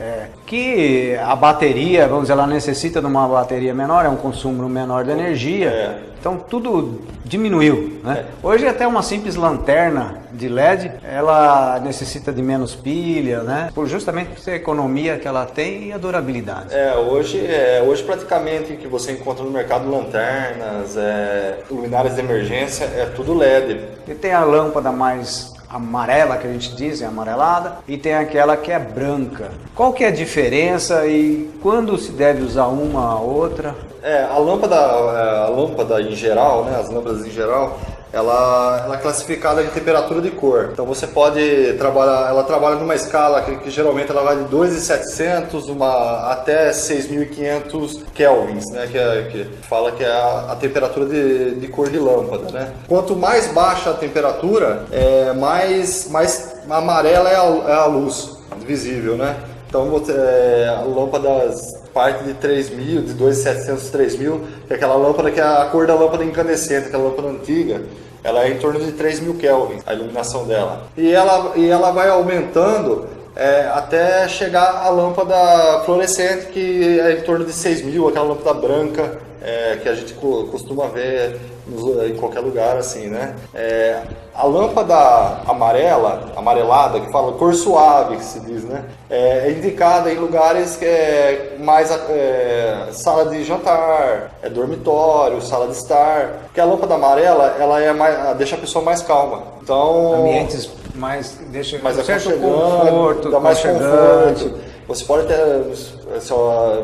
é, 0.00 0.26
que 0.46 1.16
a 1.16 1.34
bateria, 1.34 2.06
vamos 2.06 2.24
dizer, 2.24 2.34
ela 2.34 2.46
necessita 2.46 3.00
de 3.00 3.06
uma 3.06 3.26
bateria 3.26 3.74
menor, 3.74 4.04
é 4.04 4.08
um 4.08 4.16
consumo 4.16 4.68
menor 4.68 5.04
de 5.04 5.10
energia. 5.10 5.68
É. 5.68 5.98
Então 6.20 6.36
tudo 6.36 7.00
diminuiu. 7.24 8.00
Né? 8.02 8.24
É. 8.26 8.46
Hoje 8.46 8.66
até 8.66 8.86
uma 8.86 9.02
simples 9.02 9.36
lanterna 9.36 10.22
de 10.32 10.48
LED, 10.48 10.92
ela 11.04 11.80
necessita 11.80 12.32
de 12.32 12.42
menos 12.42 12.74
pilha, 12.74 13.42
né? 13.42 13.70
Por 13.74 13.86
justamente 13.86 14.30
por 14.30 14.50
a 14.50 14.54
economia 14.54 15.16
que 15.18 15.26
ela 15.26 15.46
tem 15.46 15.88
e 15.88 15.92
a 15.92 15.98
durabilidade. 15.98 16.74
É, 16.74 16.94
hoje, 16.96 17.44
é, 17.46 17.82
hoje 17.86 18.02
praticamente 18.02 18.74
que 18.74 18.86
você 18.86 19.12
encontra 19.12 19.44
no 19.44 19.50
mercado 19.50 19.90
lanternas, 19.90 20.96
é, 20.96 21.58
luminárias 21.70 22.14
de 22.14 22.20
emergência, 22.20 22.84
é 22.84 23.06
tudo 23.14 23.34
LED. 23.34 23.80
E 24.06 24.14
tem 24.14 24.32
a 24.32 24.44
lâmpada 24.44 24.90
mais 24.90 25.57
amarela 25.68 26.36
que 26.36 26.46
a 26.46 26.52
gente 26.52 26.74
diz, 26.74 27.02
é 27.02 27.06
amarelada, 27.06 27.78
e 27.86 27.96
tem 27.96 28.14
aquela 28.14 28.56
que 28.56 28.72
é 28.72 28.78
branca. 28.78 29.50
Qual 29.74 29.92
que 29.92 30.04
é 30.04 30.08
a 30.08 30.12
diferença 30.12 31.06
e 31.06 31.50
quando 31.62 31.98
se 31.98 32.12
deve 32.12 32.42
usar 32.42 32.66
uma 32.66 33.12
a 33.12 33.20
outra? 33.20 33.74
É, 34.02 34.24
a 34.24 34.38
lâmpada, 34.38 34.76
é, 34.76 35.44
a 35.44 35.48
lâmpada 35.48 36.00
em 36.00 36.14
geral, 36.14 36.64
né, 36.64 36.78
as 36.80 36.90
lâmpadas 36.90 37.26
em 37.26 37.30
geral, 37.30 37.78
ela, 38.12 38.82
ela 38.84 38.94
é 38.94 38.98
classificada 38.98 39.62
em 39.62 39.68
temperatura 39.68 40.20
de 40.20 40.30
cor. 40.30 40.70
Então 40.72 40.86
você 40.86 41.06
pode 41.06 41.74
trabalhar, 41.74 42.28
ela 42.28 42.42
trabalha 42.44 42.76
numa 42.76 42.94
escala 42.94 43.42
que, 43.42 43.56
que 43.56 43.70
geralmente 43.70 44.10
ela 44.10 44.22
vai 44.22 44.36
de 44.36 44.44
2.700 44.44 45.68
uma, 45.68 46.32
até 46.32 46.70
6.500 46.70 48.04
kelvins, 48.14 48.70
né? 48.70 48.86
Que, 48.90 48.98
é, 48.98 49.28
que 49.30 49.44
fala 49.66 49.92
que 49.92 50.02
é 50.02 50.10
a, 50.10 50.52
a 50.52 50.56
temperatura 50.56 51.06
de, 51.06 51.56
de, 51.56 51.68
cor 51.68 51.90
de 51.90 51.98
lâmpada, 51.98 52.50
né? 52.50 52.72
Quanto 52.88 53.14
mais 53.14 53.48
baixa 53.52 53.90
a 53.90 53.94
temperatura, 53.94 54.84
é, 54.90 55.32
mais, 55.34 56.08
mais 56.10 56.56
amarela 56.68 57.28
é 57.28 57.36
a, 57.36 57.72
é 57.72 57.74
a 57.74 57.86
luz 57.86 58.38
visível, 58.66 59.16
né? 59.16 59.36
Então, 59.68 60.02
é, 60.08 60.82
lâmpadas 60.86 61.77
parte 61.92 62.24
de 62.24 62.34
3.000, 62.34 63.04
de 63.04 63.14
2.700, 63.14 63.90
3.000, 63.90 64.40
que 64.66 64.72
é 64.72 64.76
aquela 64.76 64.94
lâmpada 64.96 65.30
que 65.30 65.40
é 65.40 65.42
a 65.42 65.64
cor 65.66 65.86
da 65.86 65.94
lâmpada 65.94 66.24
incandescente, 66.24 66.88
aquela 66.88 67.04
lâmpada 67.04 67.28
antiga, 67.28 67.82
ela 68.22 68.44
é 68.44 68.50
em 68.50 68.58
torno 68.58 68.80
de 68.80 68.92
3.000 68.92 69.38
Kelvin, 69.38 69.78
a 69.86 69.94
iluminação 69.94 70.46
dela. 70.46 70.88
E 70.96 71.12
ela, 71.12 71.52
e 71.56 71.68
ela 71.68 71.90
vai 71.90 72.08
aumentando 72.08 73.06
é, 73.36 73.68
até 73.72 74.28
chegar 74.28 74.84
à 74.84 74.88
lâmpada 74.90 75.82
fluorescente, 75.84 76.46
que 76.46 76.98
é 77.00 77.12
em 77.12 77.20
torno 77.22 77.44
de 77.44 77.52
6.000, 77.52 78.08
aquela 78.08 78.26
lâmpada 78.26 78.54
branca, 78.58 79.18
é, 79.40 79.78
que 79.82 79.88
a 79.88 79.94
gente 79.94 80.14
costuma 80.14 80.88
ver 80.88 81.38
em 82.06 82.16
qualquer 82.16 82.40
lugar, 82.40 82.76
assim, 82.76 83.08
né? 83.08 83.34
É, 83.54 84.02
a 84.34 84.46
lâmpada 84.46 85.40
amarela, 85.46 86.32
amarelada, 86.36 87.00
que 87.00 87.10
fala 87.10 87.32
cor 87.32 87.54
suave, 87.54 88.16
que 88.16 88.24
se 88.24 88.40
diz, 88.40 88.64
né? 88.64 88.84
É, 89.10 89.48
é 89.48 89.50
indicada 89.50 90.12
em 90.12 90.16
lugares 90.16 90.76
que 90.76 90.84
é 90.84 91.56
mais 91.58 91.90
é, 91.90 92.88
sala 92.92 93.26
de 93.26 93.44
jantar, 93.44 94.32
é 94.42 94.48
dormitório, 94.48 95.42
sala 95.42 95.66
de 95.66 95.72
estar. 95.72 96.40
Porque 96.44 96.60
a 96.60 96.64
lâmpada 96.64 96.94
amarela, 96.94 97.56
ela 97.58 97.80
é 97.80 97.92
mais, 97.92 98.36
deixa 98.36 98.56
a 98.56 98.58
pessoa 98.58 98.84
mais 98.84 99.02
calma. 99.02 99.42
Então, 99.62 100.14
ambientes 100.20 100.70
mais 100.94 101.38
deixa 101.50 101.78
mais 101.78 101.96
certo 102.04 102.30
conforto, 102.40 103.30
dá 103.30 103.40
mais 103.40 103.60
conforto. 103.60 104.67
Você 104.88 105.04
pode 105.04 105.26
ter, 105.26 105.36
se 106.18 106.32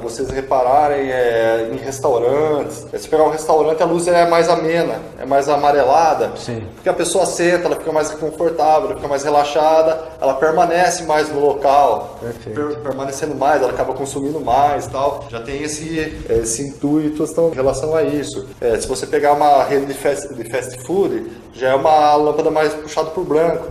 vocês 0.03 0.29
repararem, 0.29 1.11
é, 1.11 1.71
em 1.73 1.79
restaurantes, 1.79 2.87
se 2.95 3.09
pegar 3.09 3.25
um 3.25 3.31
restaurante, 3.31 3.83
a 3.83 3.87
luz 3.87 4.07
é 4.07 4.29
mais 4.29 4.47
amena, 4.47 5.01
é 5.19 5.25
mais 5.25 5.49
amarelada, 5.49 6.33
Sim. 6.37 6.63
porque 6.75 6.89
a 6.91 6.93
pessoa 6.93 7.25
senta, 7.25 7.65
ela 7.65 7.77
fica 7.77 7.91
mais 7.93 8.11
confortável, 8.11 8.89
ela 8.91 8.97
fica 8.97 9.09
mais 9.09 9.25
relaxada, 9.25 10.03
ela 10.21 10.35
permanece 10.35 11.05
mais 11.05 11.31
no 11.31 11.41
local, 11.41 12.21
per, 12.45 12.77
permanecendo 12.81 13.35
mais, 13.35 13.63
ela 13.63 13.73
acaba 13.73 13.95
consumindo 13.95 14.39
mais 14.39 14.87
tal. 14.87 15.25
Já 15.31 15.41
tem 15.41 15.63
esse, 15.63 16.23
esse 16.29 16.63
intuito 16.63 17.25
então, 17.25 17.49
em 17.49 17.55
relação 17.55 17.97
a 17.97 18.03
isso. 18.03 18.47
É, 18.61 18.79
se 18.79 18.87
você 18.87 19.07
pegar 19.07 19.33
uma 19.33 19.65
rede 19.65 19.87
de 19.87 19.95
fast, 19.95 20.35
de 20.35 20.45
fast 20.51 20.79
food, 20.83 21.33
já 21.55 21.71
é 21.71 21.75
uma 21.75 22.15
lâmpada 22.17 22.51
mais 22.51 22.75
puxada 22.75 23.09
por 23.11 23.25
branco 23.25 23.65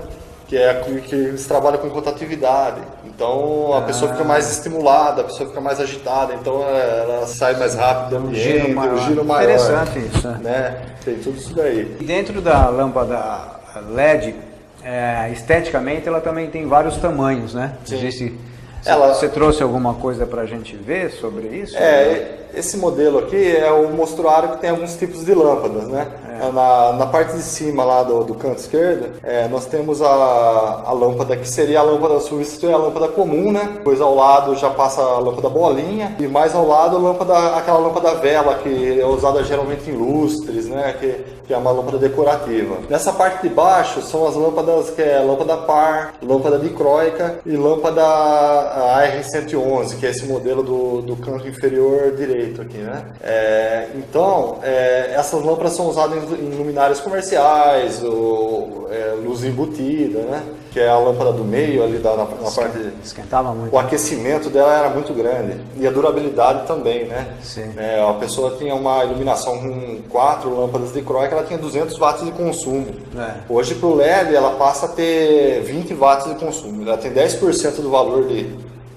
que 0.54 0.58
é 0.58 0.74
que 1.08 1.16
eles 1.16 1.48
trabalham 1.48 1.80
com 1.80 1.88
rotatividade. 1.88 2.80
Então 3.24 3.74
a 3.74 3.78
ah. 3.78 3.82
pessoa 3.82 4.12
fica 4.12 4.26
mais 4.26 4.52
estimulada, 4.52 5.22
a 5.22 5.24
pessoa 5.24 5.48
fica 5.48 5.62
mais 5.62 5.80
agitada, 5.80 6.34
então 6.34 6.62
ela 6.62 7.26
sai 7.26 7.56
mais 7.56 7.74
rápido 7.74 8.10
do 8.10 8.28
ambiente, 8.28 8.44
giro 8.44 8.76
maior. 8.76 8.98
Giro 8.98 9.24
maior 9.26 9.44
Interessante 9.44 10.00
isso. 10.00 10.28
Né? 10.28 10.40
né? 10.44 10.82
Tem 11.06 11.16
tudo 11.16 11.38
isso 11.38 11.56
daí. 11.56 11.96
E 12.02 12.04
dentro 12.04 12.42
da 12.42 12.68
lâmpada 12.68 13.62
LED, 13.94 14.36
é, 14.84 15.30
esteticamente 15.32 16.06
ela 16.06 16.20
também 16.20 16.50
tem 16.50 16.68
vários 16.68 16.98
tamanhos, 16.98 17.54
né? 17.54 17.76
Sim. 17.86 18.38
Ela... 18.86 19.14
Você 19.14 19.30
trouxe 19.30 19.64
alguma 19.64 19.94
coisa 19.94 20.26
para 20.26 20.42
a 20.42 20.46
gente 20.46 20.76
ver 20.76 21.10
sobre 21.12 21.48
isso? 21.48 21.78
É, 21.78 22.40
esse 22.54 22.76
modelo 22.76 23.20
aqui 23.20 23.56
é 23.56 23.72
o 23.72 23.90
mostruário 23.94 24.50
que 24.50 24.58
tem 24.58 24.70
alguns 24.70 24.98
tipos 24.98 25.24
de 25.24 25.34
lâmpadas, 25.34 25.88
né? 25.88 26.08
É. 26.30 26.33
Na, 26.52 26.94
na 26.94 27.06
parte 27.06 27.36
de 27.36 27.42
cima 27.42 27.84
lá 27.84 28.04
do, 28.04 28.24
do 28.24 28.36
canto 28.36 28.60
esquerdo, 28.60 29.12
é, 29.24 29.48
nós 29.48 29.66
temos 29.66 30.02
a, 30.02 30.84
a 30.86 30.92
lâmpada 30.92 31.36
que 31.36 31.48
seria 31.48 31.80
a 31.80 31.84
lâmpada 31.84 32.20
substitui 32.20 32.72
a 32.74 32.78
lâmpada 32.78 33.08
comum, 33.08 33.52
né? 33.52 33.72
Depois 33.74 34.02
ao 34.02 34.16
lado 34.16 34.56
já 34.56 34.70
passa 34.70 35.02
a 35.02 35.20
lâmpada 35.20 35.50
bolinha 35.50 36.16
e 36.20 36.28
mais 36.28 36.56
ao 36.56 36.68
lado 36.68 36.98
a 36.98 37.00
lâmpada, 37.00 37.56
aquela 37.56 37.80
lâmpada 37.80 38.16
vela 38.16 38.56
que 38.56 39.00
é 39.00 39.06
usada 39.06 39.44
geralmente 39.44 39.90
em 39.90 39.94
lustres, 39.94 40.68
né? 40.68 40.96
Que, 41.00 41.24
que 41.46 41.54
é 41.54 41.58
uma 41.58 41.72
lâmpada 41.72 41.98
decorativa. 41.98 42.78
Nessa 42.90 43.12
parte 43.12 43.48
de 43.48 43.54
baixo 43.54 44.02
são 44.02 44.28
as 44.28 44.36
lâmpadas 44.36 44.90
que 44.90 45.02
é 45.02 45.20
lâmpada 45.20 45.58
par, 45.58 46.14
lâmpada 46.22 46.58
dicróica 46.58 47.40
e 47.46 47.56
lâmpada 47.56 48.02
AR111, 48.02 49.98
que 50.00 50.06
é 50.06 50.10
esse 50.10 50.26
modelo 50.26 50.64
do, 50.64 51.02
do 51.02 51.16
canto 51.18 51.48
inferior 51.48 52.12
direito 52.16 52.62
aqui, 52.62 52.78
né? 52.78 53.06
É, 53.22 53.88
então, 53.96 54.60
é, 54.64 55.14
essas 55.16 55.44
lâmpadas 55.44 55.74
são 55.74 55.88
usadas 55.88 56.24
luminárias 56.34 57.00
comerciais, 57.00 58.04
ou, 58.04 58.88
é, 58.92 59.16
luz 59.24 59.44
embutida, 59.44 60.20
né? 60.20 60.44
que 60.74 60.80
é 60.80 60.90
a 60.90 60.98
lâmpada 60.98 61.32
do 61.32 61.44
meio 61.44 61.84
ali 61.84 62.00
da, 62.00 62.18
na, 62.18 62.26
na 62.26 62.52
parte. 62.52 62.92
Esquentava 63.04 63.54
muito. 63.54 63.72
O 63.72 63.78
aquecimento 63.78 64.50
dela 64.50 64.76
era 64.76 64.90
muito 64.90 65.14
grande 65.14 65.62
e 65.78 65.86
a 65.86 65.92
durabilidade 65.92 66.66
também, 66.66 67.06
né? 67.06 67.36
Sim. 67.44 67.72
É, 67.78 68.02
a 68.02 68.14
pessoa 68.14 68.58
tinha 68.58 68.74
uma 68.74 69.06
iluminação 69.06 69.60
com 69.60 70.02
quatro 70.10 70.50
lâmpadas 70.60 70.92
de 70.92 71.04
croica, 71.04 71.36
ela 71.36 71.46
tinha 71.46 71.60
200 71.60 71.96
watts 72.00 72.26
de 72.26 72.32
consumo. 72.32 72.88
É. 73.16 73.36
Hoje 73.48 73.76
para 73.76 73.88
o 73.88 73.94
LED 73.94 74.36
ela 74.36 74.56
passa 74.56 74.88
a 74.88 74.90
ter 74.90 75.62
20 75.62 75.94
watts 75.94 76.28
de 76.28 76.36
consumo. 76.36 76.82
Ela 76.88 76.98
tem 76.98 77.14
10% 77.14 77.76
do 77.76 77.92
valor 77.92 78.26
de 78.28 78.50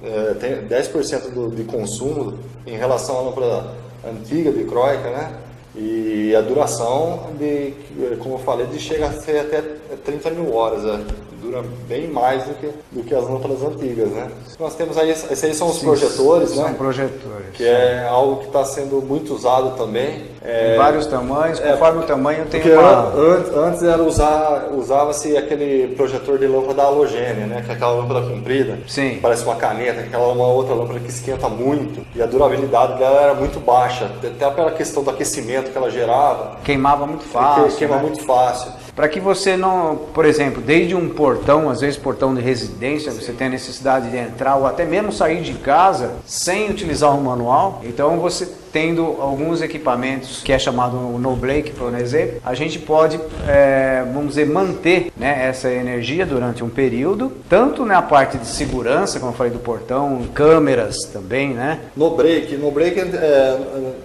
é, 0.03 0.35
tem 0.35 0.67
10% 0.67 1.31
do, 1.31 1.51
de 1.51 1.65
consumo 1.65 2.39
em 2.67 2.77
relação 2.77 3.19
à 3.19 3.21
lâmpada 3.21 3.65
antiga 4.09 4.51
de 4.51 4.65
croica, 4.65 5.11
né? 5.11 5.31
E 5.77 6.35
a 6.35 6.41
duração 6.41 7.31
de, 7.39 7.75
como 8.21 8.37
eu 8.37 8.39
falei, 8.39 8.67
de 8.67 8.79
chega 8.79 9.07
a 9.07 9.13
ser 9.13 9.41
até 9.41 9.63
30 10.05 10.31
mil 10.31 10.55
horas. 10.55 10.85
É 10.85 11.27
dura 11.47 11.63
bem 11.89 12.09
mais 12.09 12.45
do 12.45 12.55
que, 12.55 12.71
do 12.91 13.03
que 13.05 13.15
as 13.15 13.29
lâmpadas 13.29 13.63
antigas, 13.63 14.09
né? 14.11 14.29
Nós 14.59 14.75
temos 14.75 14.99
aí, 14.99 15.11
esses 15.11 15.45
aí 15.45 15.55
são 15.55 15.69
os 15.69 15.77
Sim, 15.77 15.87
projetores, 15.87 16.51
são 16.51 16.63
né? 16.63 16.69
São 16.69 16.75
projetores. 16.75 17.47
Que 17.55 17.65
é 17.65 18.07
algo 18.09 18.41
que 18.41 18.47
está 18.47 18.65
sendo 18.65 19.01
muito 19.03 19.35
usado 19.35 19.77
também. 19.77 20.25
É, 20.43 20.77
vários 20.77 21.07
tamanhos, 21.07 21.61
é, 21.61 21.73
conforme 21.73 22.01
é, 22.01 22.05
o 22.05 22.07
tamanho 22.07 22.47
tem 22.47 22.63
uma... 22.73 23.09
An 23.09 23.67
antes 23.67 23.83
era 23.83 24.03
usar, 24.03 24.71
usava-se 24.73 25.37
aquele 25.37 25.95
projetor 25.97 26.39
de 26.39 26.47
lâmpada 26.47 26.83
halogênia, 26.83 27.47
né? 27.47 27.63
Que 27.65 27.73
é 27.73 27.75
aquela 27.75 27.93
lâmpada 27.93 28.29
comprida. 28.29 28.79
Sim. 28.87 29.19
Parece 29.21 29.45
uma 29.45 29.57
caneta, 29.57 30.01
aquela 30.01 30.29
uma 30.29 30.47
outra 30.47 30.75
lâmpada 30.75 31.01
que 31.01 31.11
esquenta 31.11 31.49
muito. 31.49 32.05
E 32.15 32.23
a 32.23 32.27
durabilidade 32.27 32.99
dela 32.99 33.21
era 33.21 33.35
muito 33.35 33.59
baixa. 33.61 34.05
Até 34.05 34.51
pela 34.51 34.71
questão 34.71 35.03
do 35.03 35.11
aquecimento 35.11 35.66
que 35.71 35.79
ela 35.79 35.91
gerava. 35.91 36.59
Queimava 36.65 37.07
muito 37.07 37.25
fácil. 37.25 37.79
Queima 37.79 37.97
né? 37.97 38.03
muito 38.03 38.25
fácil. 38.25 38.73
Para 38.95 39.09
que 39.09 39.21
você 39.21 39.57
não, 39.57 39.97
por 40.15 40.25
exemplo, 40.25 40.63
desde 40.63 40.95
um 40.95 41.11
portão, 41.11 41.69
às 41.69 41.81
vezes 41.83 41.99
portão 41.99 42.35
de 42.35 42.41
residência, 42.41 43.13
Sim. 43.13 43.21
você 43.21 43.33
tem 43.33 43.49
a 43.49 43.51
necessidade 43.51 44.11
de 44.11 44.17
entrar 44.17 44.57
ou 44.57 44.67
até 44.67 44.85
mesmo 44.87 45.13
sair 45.13 45.43
de 45.43 45.53
casa 45.55 46.15
sem 46.25 46.71
utilizar 46.71 47.15
o 47.15 47.21
manual. 47.21 47.83
Então 47.85 48.19
você 48.19 48.49
tendo 48.77 49.17
alguns 49.21 49.63
equipamentos 49.63 50.43
que 50.43 50.53
é 50.53 50.59
chamado 50.59 50.99
no 50.99 51.35
Blake, 51.35 51.71
por 51.71 51.95
exemplo, 51.95 52.43
a 52.45 52.53
gente 52.53 52.79
pode, 52.79 53.19
é, 53.49 54.05
vamos 54.13 54.29
dizer, 54.35 54.45
manter 54.45 55.11
né, 55.17 55.47
essa 55.49 55.71
energia 55.71 56.27
durante 56.27 56.63
um 56.63 56.69
período, 56.69 57.33
tanto 57.49 57.87
na 57.87 58.03
parte 58.03 58.37
de 58.37 58.47
segurança, 58.47 59.19
como 59.19 59.33
eu 59.33 59.35
falei 59.35 59.51
do 59.51 59.61
portão, 59.61 60.27
câmeras 60.35 61.07
também, 61.07 61.55
né? 61.55 61.81
No 61.97 62.11
Break, 62.11 62.55
no 62.59 62.71
Break, 62.71 63.01
é, 63.01 63.59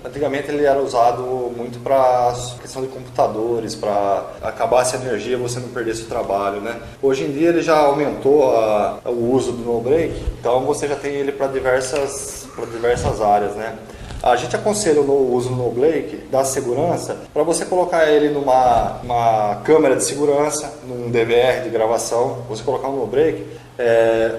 antigamente 0.05 0.49
ele 0.49 0.63
era 0.63 0.79
usado 0.79 1.21
muito 1.53 1.77
para 1.79 2.33
questão 2.61 2.81
de 2.81 2.87
computadores, 2.87 3.75
para 3.75 4.25
acabar 4.41 4.83
essa 4.83 4.95
energia 4.95 5.37
você 5.37 5.59
não 5.59 5.67
perdesse 5.67 6.03
o 6.03 6.05
trabalho, 6.05 6.61
né? 6.61 6.77
Hoje 7.01 7.25
em 7.25 7.31
dia 7.33 7.49
ele 7.49 7.61
já 7.61 7.77
aumentou 7.77 8.55
a, 8.55 8.99
o 9.03 9.33
uso 9.33 9.51
do 9.51 9.65
No 9.65 9.81
Break, 9.81 10.13
então 10.39 10.61
você 10.61 10.87
já 10.87 10.95
tem 10.95 11.11
ele 11.11 11.33
para 11.33 11.47
diversas, 11.47 12.47
diversas 12.71 13.19
áreas, 13.19 13.53
né? 13.55 13.75
A 14.23 14.35
gente 14.35 14.55
aconselha 14.55 15.01
o 15.01 15.33
uso 15.33 15.49
no 15.49 15.71
Blake 15.71 16.17
da 16.31 16.43
segurança 16.43 17.17
para 17.33 17.41
você 17.41 17.65
colocar 17.65 18.07
ele 18.07 18.29
numa 18.29 18.99
uma 19.03 19.61
câmera 19.63 19.95
de 19.95 20.03
segurança, 20.03 20.71
num 20.87 21.09
DVR 21.09 21.63
de 21.63 21.69
gravação, 21.69 22.37
você 22.47 22.63
colocar 22.63 22.87
um 22.87 22.97
no 22.97 23.07
break 23.07 23.43
é, 23.81 24.31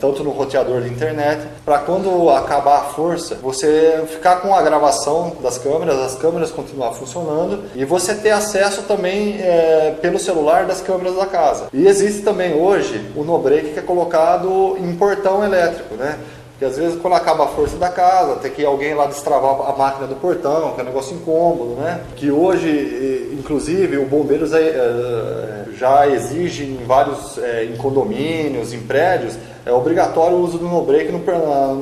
tanto 0.00 0.24
no 0.24 0.30
roteador 0.30 0.80
de 0.80 0.88
internet, 0.88 1.46
para 1.64 1.78
quando 1.78 2.28
acabar 2.30 2.78
a 2.78 2.84
força, 2.84 3.36
você 3.36 4.04
ficar 4.08 4.36
com 4.36 4.54
a 4.54 4.62
gravação 4.62 5.36
das 5.40 5.56
câmeras, 5.56 5.98
as 5.98 6.14
câmeras 6.16 6.50
continuar 6.50 6.92
funcionando 6.92 7.64
e 7.76 7.84
você 7.84 8.14
ter 8.14 8.30
acesso 8.30 8.82
também 8.82 9.36
é, 9.40 9.94
pelo 10.02 10.18
celular 10.18 10.66
das 10.66 10.80
câmeras 10.80 11.16
da 11.16 11.26
casa. 11.26 11.68
E 11.72 11.86
existe 11.86 12.22
também 12.22 12.54
hoje 12.54 13.12
o 13.14 13.22
no 13.22 13.38
break 13.38 13.72
que 13.72 13.78
é 13.78 13.82
colocado 13.82 14.76
em 14.78 14.96
portão 14.96 15.44
elétrico, 15.44 15.94
né? 15.94 16.18
Porque 16.58 16.64
às 16.64 16.76
vezes 16.76 17.00
quando 17.00 17.14
acaba 17.14 17.44
a 17.44 17.46
força 17.46 17.76
da 17.76 17.88
casa, 17.88 18.34
tem 18.34 18.50
que 18.50 18.64
alguém 18.64 18.92
lá 18.92 19.06
destravar 19.06 19.70
a 19.70 19.76
máquina 19.76 20.08
do 20.08 20.16
portão, 20.16 20.72
que 20.72 20.80
é 20.80 20.82
um 20.82 20.86
negócio 20.86 21.14
incômodo, 21.14 21.76
né? 21.76 22.00
Que 22.16 22.32
hoje, 22.32 23.30
inclusive, 23.32 23.96
o 23.96 24.06
bombeiros 24.06 24.52
é, 24.52 25.66
já 25.76 26.08
exige 26.08 26.64
em 26.64 26.84
vários 26.84 27.38
é, 27.38 27.64
em 27.64 27.76
condomínios, 27.76 28.72
em 28.72 28.80
prédios, 28.80 29.38
é 29.64 29.72
obrigatório 29.72 30.36
o 30.36 30.40
uso 30.40 30.58
do 30.58 30.66
no-break 30.66 31.12
no, 31.12 31.20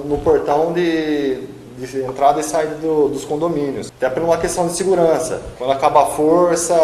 no 0.04 0.18
portão 0.18 0.74
de 0.74 1.38
de 1.78 2.02
entrada 2.02 2.40
e 2.40 2.42
saída 2.42 2.74
do, 2.76 3.08
dos 3.08 3.24
condomínios. 3.24 3.92
Até 3.96 4.08
por 4.08 4.22
uma 4.22 4.36
questão 4.36 4.66
de 4.66 4.72
segurança. 4.72 5.40
Quando 5.58 5.72
acaba 5.72 6.02
a 6.02 6.06
força. 6.06 6.74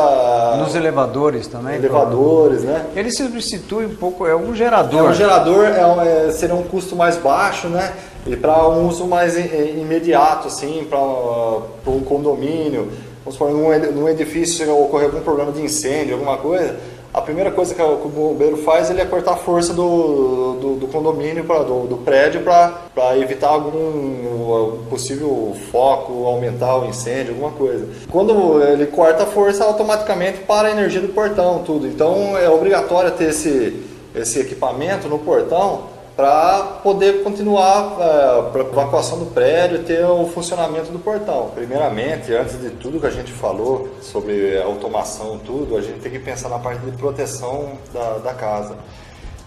Nos 0.59 0.75
elevadores 0.75 1.47
também? 1.47 1.77
Elevadores, 1.77 2.63
né? 2.63 2.87
Ele 2.95 3.11
substitui 3.11 3.87
um 3.87 3.97
pouco, 3.97 4.27
é 4.27 4.37
um 4.37 4.55
gerador. 4.55 5.01
É 5.01 5.03
um 5.03 5.15
gerador 5.15 5.67
é, 5.67 6.29
é, 6.29 6.33
seria 6.33 6.55
um 6.55 6.63
custo 6.63 6.95
mais 6.95 7.17
baixo, 7.17 7.69
né? 7.69 7.93
E 8.27 8.37
para 8.37 8.69
um 8.69 8.87
uso 8.87 9.07
mais 9.07 9.37
imediato, 9.37 10.47
assim, 10.49 10.87
para 10.89 10.99
um 10.99 12.01
condomínio. 12.01 12.89
Vamos 13.25 13.39
supor, 13.39 13.51
num 13.51 14.09
edifício 14.09 14.73
ocorrer 14.77 15.07
algum 15.07 15.21
problema 15.21 15.53
de 15.53 15.63
incêndio, 15.63 16.15
alguma 16.15 16.37
coisa 16.39 16.77
a 17.14 17.21
primeira 17.21 17.50
coisa 17.50 17.75
que, 17.75 17.83
o 17.83 18.09
bombeiro 18.09 18.57
faz 18.59 18.90
ele 18.90 19.00
é 19.00 19.04
cortar 19.04 19.33
a 19.33 19.37
força 19.37 19.75
do, 19.75 20.54
do, 20.54 20.75
do 20.76 20.87
condomínio, 20.88 21.45
pra, 21.45 21.59
do, 21.59 21.87
do 21.87 21.97
prédio, 21.99 22.42
para 22.42 23.19
evitar 23.19 23.49
algum 23.49 24.78
possível 24.88 25.54
foco, 25.71 26.25
aumentar 26.25 26.78
o 26.78 26.87
incêndio, 26.87 27.35
alguma 27.35 27.50
coisa. 27.50 27.87
Quando 28.11 28.62
ele 28.62 28.87
corta 28.87 29.25
a 29.25 29.26
força, 29.26 29.64
automaticamente 29.64 30.38
para 30.40 30.69
a 30.69 30.71
energia 30.71 31.00
do 31.00 31.09
portão, 31.09 31.62
tudo. 31.64 31.87
Então 31.87 32.37
é 32.38 32.49
obrigatório 32.49 33.11
ter 33.11 33.28
esse, 33.28 33.85
esse 34.14 34.40
equipamento 34.40 35.07
no 35.07 35.19
portão 35.19 35.92
para 36.16 36.81
poder 36.83 37.23
continuar 37.23 37.97
é, 37.99 38.50
para 38.50 38.62
evacuação 38.62 39.19
do 39.19 39.26
prédio 39.26 39.81
e 39.81 39.85
ter 39.85 40.04
o 40.04 40.26
funcionamento 40.26 40.92
do 40.92 40.99
portão. 40.99 41.50
Primeiramente, 41.54 42.33
antes 42.35 42.61
de 42.61 42.71
tudo 42.71 43.00
que 43.00 43.07
a 43.07 43.11
gente 43.11 43.33
falou 43.33 43.88
sobre 44.00 44.61
automação, 44.61 45.38
tudo, 45.38 45.76
a 45.76 45.81
gente 45.81 46.00
tem 46.00 46.12
que 46.12 46.19
pensar 46.19 46.49
na 46.49 46.59
parte 46.59 46.81
de 46.85 46.92
proteção 46.97 47.73
da, 47.92 48.19
da 48.19 48.35
casa. 48.35 48.76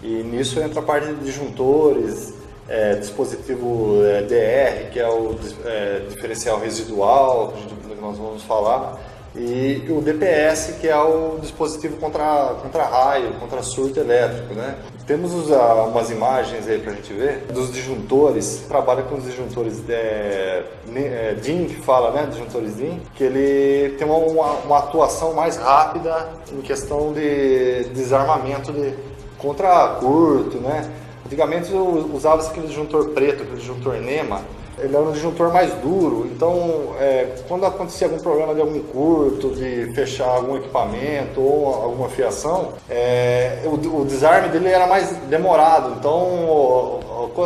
E 0.02 0.22
nisso 0.22 0.60
entra 0.60 0.80
a 0.80 0.82
parte 0.82 1.06
de 1.06 1.24
disjuntores, 1.24 2.34
é, 2.68 2.94
dispositivo 2.94 4.00
é, 4.04 4.22
DR, 4.22 4.90
que 4.90 4.98
é 4.98 5.08
o 5.08 5.36
é, 5.64 6.02
diferencial 6.08 6.58
residual, 6.58 7.54
que 7.88 7.94
nós 8.00 8.18
vamos 8.18 8.42
falar, 8.42 8.98
e 9.34 9.84
o 9.90 10.00
DPS, 10.00 10.76
que 10.80 10.88
é 10.88 10.96
o 10.96 11.38
dispositivo 11.40 11.96
contra, 11.98 12.54
contra 12.62 12.84
raio, 12.84 13.34
contra 13.34 13.62
surto 13.62 14.00
elétrico. 14.00 14.54
Né? 14.54 14.74
Temos 15.06 15.30
umas 15.32 16.10
imagens 16.10 16.66
aí 16.66 16.80
para 16.80 16.90
a 16.90 16.94
gente 16.96 17.12
ver 17.12 17.46
dos 17.52 17.72
disjuntores, 17.72 18.64
trabalha 18.66 19.04
com 19.04 19.14
os 19.14 19.22
disjuntores 19.22 19.80
é, 19.88 20.64
é, 20.96 21.34
DIN, 21.40 21.66
que 21.66 21.76
fala, 21.76 22.10
né, 22.10 22.26
disjuntores 22.28 22.76
DIN, 22.76 23.00
que 23.14 23.22
ele 23.22 23.94
tem 23.96 24.04
uma, 24.04 24.16
uma, 24.16 24.52
uma 24.64 24.78
atuação 24.78 25.32
mais 25.32 25.56
rápida 25.58 26.28
em 26.52 26.60
questão 26.60 27.12
de 27.12 27.84
desarmamento 27.94 28.72
de, 28.72 28.94
contra 29.38 29.96
curto, 30.00 30.56
né? 30.56 30.90
Antigamente 31.24 31.72
usava-se 31.72 32.50
aquele 32.50 32.66
disjuntor 32.66 33.10
preto, 33.10 33.44
aquele 33.44 33.58
disjuntor 33.58 33.94
NEMA, 34.00 34.40
ele 34.78 34.94
era 34.94 35.04
um 35.04 35.12
disjuntor 35.12 35.52
mais 35.52 35.72
duro, 35.74 36.26
então 36.26 36.94
é, 37.00 37.34
quando 37.48 37.64
acontecia 37.64 38.06
algum 38.06 38.18
problema 38.18 38.54
de 38.54 38.60
algum 38.60 38.80
curto, 38.80 39.50
de 39.50 39.92
fechar 39.94 40.28
algum 40.28 40.56
equipamento 40.56 41.40
ou 41.40 41.74
alguma 41.74 42.08
fiação, 42.08 42.72
é, 42.88 43.62
o, 43.64 44.00
o, 44.00 44.04
desarme 44.04 44.48
dele 44.48 44.68
era 44.68 44.86
mais 44.86 45.10
demorado, 45.28 45.94
então 45.98 47.00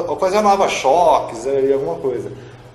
ocasionava 0.08 0.68
choques 0.68 1.44
e 1.46 1.72
alguma 1.72 1.96
coisa. 1.96 2.30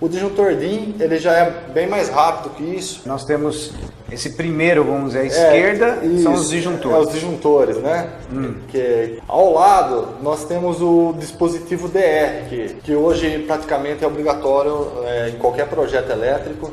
O 0.05 0.07
disjuntor 0.07 0.53
DIN 0.53 0.93
ele 0.99 1.17
já 1.17 1.33
é 1.33 1.49
bem 1.73 1.87
mais 1.87 2.09
rápido 2.09 2.51
que 2.51 2.63
isso. 2.63 3.01
Nós 3.07 3.25
temos 3.25 3.71
esse 4.11 4.33
primeiro, 4.33 4.83
vamos 4.83 5.13
dizer, 5.13 5.21
à 5.21 5.23
é, 5.23 5.25
esquerda, 5.25 6.05
isso, 6.05 6.21
são 6.21 6.33
os 6.33 6.47
disjuntores. 6.47 6.95
É, 6.95 6.99
os 6.99 7.11
disjuntores, 7.11 7.77
né? 7.77 8.09
Hum. 8.31 8.53
Que, 8.67 9.17
ao 9.27 9.51
lado 9.51 10.09
nós 10.21 10.45
temos 10.45 10.79
o 10.79 11.15
dispositivo 11.17 11.87
DR, 11.87 12.47
que, 12.47 12.75
que 12.83 12.93
hoje 12.93 13.39
praticamente 13.47 14.03
é 14.03 14.07
obrigatório 14.07 14.91
é, 15.05 15.29
em 15.29 15.39
qualquer 15.39 15.67
projeto 15.67 16.11
elétrico 16.11 16.69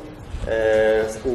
é, 0.47 1.07
o, 1.25 1.29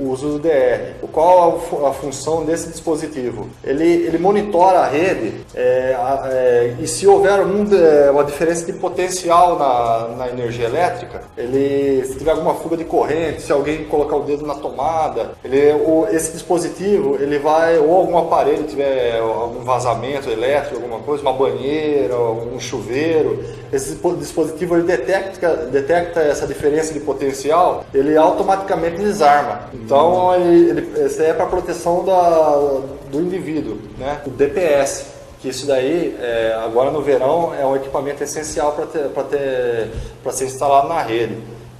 o, 0.00 0.10
uso 0.10 0.32
do 0.32 0.38
DR. 0.38 0.94
Qual 1.12 1.62
a, 1.82 1.88
a, 1.88 1.92
função 1.92 2.44
desse 2.44 2.70
dispositivo? 2.70 3.48
Ele, 3.62 3.84
ele 3.84 4.18
monitora 4.18 4.80
a 4.80 4.88
rede 4.88 5.34
é, 5.54 5.94
a, 5.98 6.28
é, 6.30 6.76
e 6.80 6.86
se 6.86 7.06
houver 7.06 7.40
é, 7.40 8.10
uma 8.10 8.24
diferença 8.24 8.64
de 8.64 8.72
potencial 8.78 9.58
na, 9.58 10.16
na 10.16 10.28
energia 10.28 10.66
elétrica, 10.66 11.22
ele, 11.36 12.04
se 12.04 12.16
tiver 12.16 12.32
alguma 12.32 12.54
fuga 12.54 12.76
de 12.76 12.84
corrente, 12.84 13.42
se 13.42 13.52
alguém 13.52 13.84
colocar 13.84 14.16
o 14.16 14.22
dedo 14.22 14.46
na 14.46 14.54
tomada, 14.54 15.32
ele, 15.44 15.72
o, 15.72 16.06
esse 16.10 16.32
dispositivo 16.32 17.16
ele 17.20 17.38
vai, 17.38 17.78
ou 17.78 17.94
algum 17.94 18.18
aparelho 18.18 18.64
tiver 18.64 19.18
algum 19.18 19.62
vazamento 19.64 20.30
elétrico, 20.30 20.76
alguma 20.76 21.00
coisa, 21.00 21.22
uma 21.22 21.32
banheira, 21.32 22.16
um 22.18 22.58
chuveiro, 22.58 23.42
esse 23.74 23.98
dispositivo 24.18 24.76
ele 24.76 24.84
detecta, 24.84 25.56
detecta 25.66 26.20
essa 26.20 26.46
diferença 26.46 26.92
de 26.92 27.00
potencial, 27.00 27.84
ele 27.92 28.16
automaticamente 28.16 28.98
desarma. 28.98 29.68
Então, 29.72 30.34
ele, 30.34 30.70
ele, 30.70 31.06
isso 31.06 31.22
é 31.22 31.32
para 31.32 31.46
proteção 31.46 32.04
da, 32.04 32.80
do 33.10 33.20
indivíduo, 33.20 33.78
né? 33.98 34.20
o 34.26 34.30
DPS. 34.30 35.14
Que 35.40 35.50
isso 35.50 35.66
daí, 35.66 36.16
é, 36.18 36.58
agora 36.64 36.90
no 36.90 37.02
verão, 37.02 37.52
é 37.54 37.66
um 37.66 37.76
equipamento 37.76 38.24
essencial 38.24 38.74
para 39.12 40.32
ser 40.32 40.44
instalado 40.46 40.88
na 40.88 41.02
rede 41.02 41.36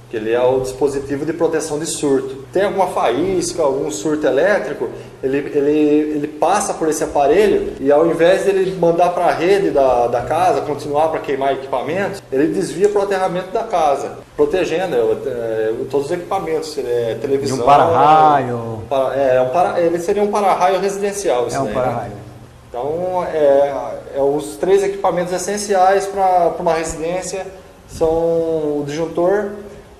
que 0.09 0.17
ele 0.17 0.31
é 0.31 0.41
o 0.41 0.59
dispositivo 0.59 1.25
de 1.25 1.33
proteção 1.33 1.79
de 1.79 1.85
surto. 1.85 2.45
Tem 2.53 2.63
alguma 2.63 2.87
faísca, 2.87 3.63
algum 3.63 3.89
surto 3.89 4.25
elétrico, 4.25 4.89
ele, 5.23 5.37
ele, 5.37 5.71
ele 6.15 6.27
passa 6.27 6.73
por 6.73 6.87
esse 6.87 7.03
aparelho 7.03 7.73
e 7.79 7.91
ao 7.91 8.05
invés 8.05 8.43
de 8.43 8.49
ele 8.49 8.77
mandar 8.77 9.09
para 9.09 9.25
a 9.25 9.31
rede 9.31 9.71
da, 9.71 10.07
da 10.07 10.21
casa, 10.21 10.61
continuar 10.61 11.09
para 11.09 11.19
queimar 11.19 11.53
equipamentos, 11.53 12.21
ele 12.31 12.47
desvia 12.53 12.87
para 12.87 13.01
o 13.01 13.03
aterramento 13.03 13.51
da 13.51 13.63
casa, 13.63 14.19
protegendo 14.35 14.95
é, 15.25 15.73
todos 15.89 16.07
os 16.07 16.11
equipamentos, 16.11 16.77
é, 16.77 17.17
televisão... 17.19 17.57
E 17.57 17.61
um 17.61 17.63
para-raio... 17.65 18.83
Para, 18.87 19.15
é, 19.15 19.41
um 19.41 19.49
para, 19.49 19.81
ele 19.81 19.99
seria 19.99 20.21
um 20.21 20.31
para-raio 20.31 20.79
residencial. 20.79 21.47
é 21.51 21.59
um 21.59 21.63
né? 21.63 21.73
para-raio. 21.73 22.11
Né? 22.11 22.25
Então, 22.69 23.25
é, 23.33 23.93
é, 24.17 24.21
os 24.21 24.57
três 24.57 24.83
equipamentos 24.83 25.31
essenciais 25.31 26.05
para 26.07 26.53
uma 26.59 26.73
residência 26.73 27.47
são 27.87 28.09
o 28.09 28.83
disjuntor, 28.85 29.51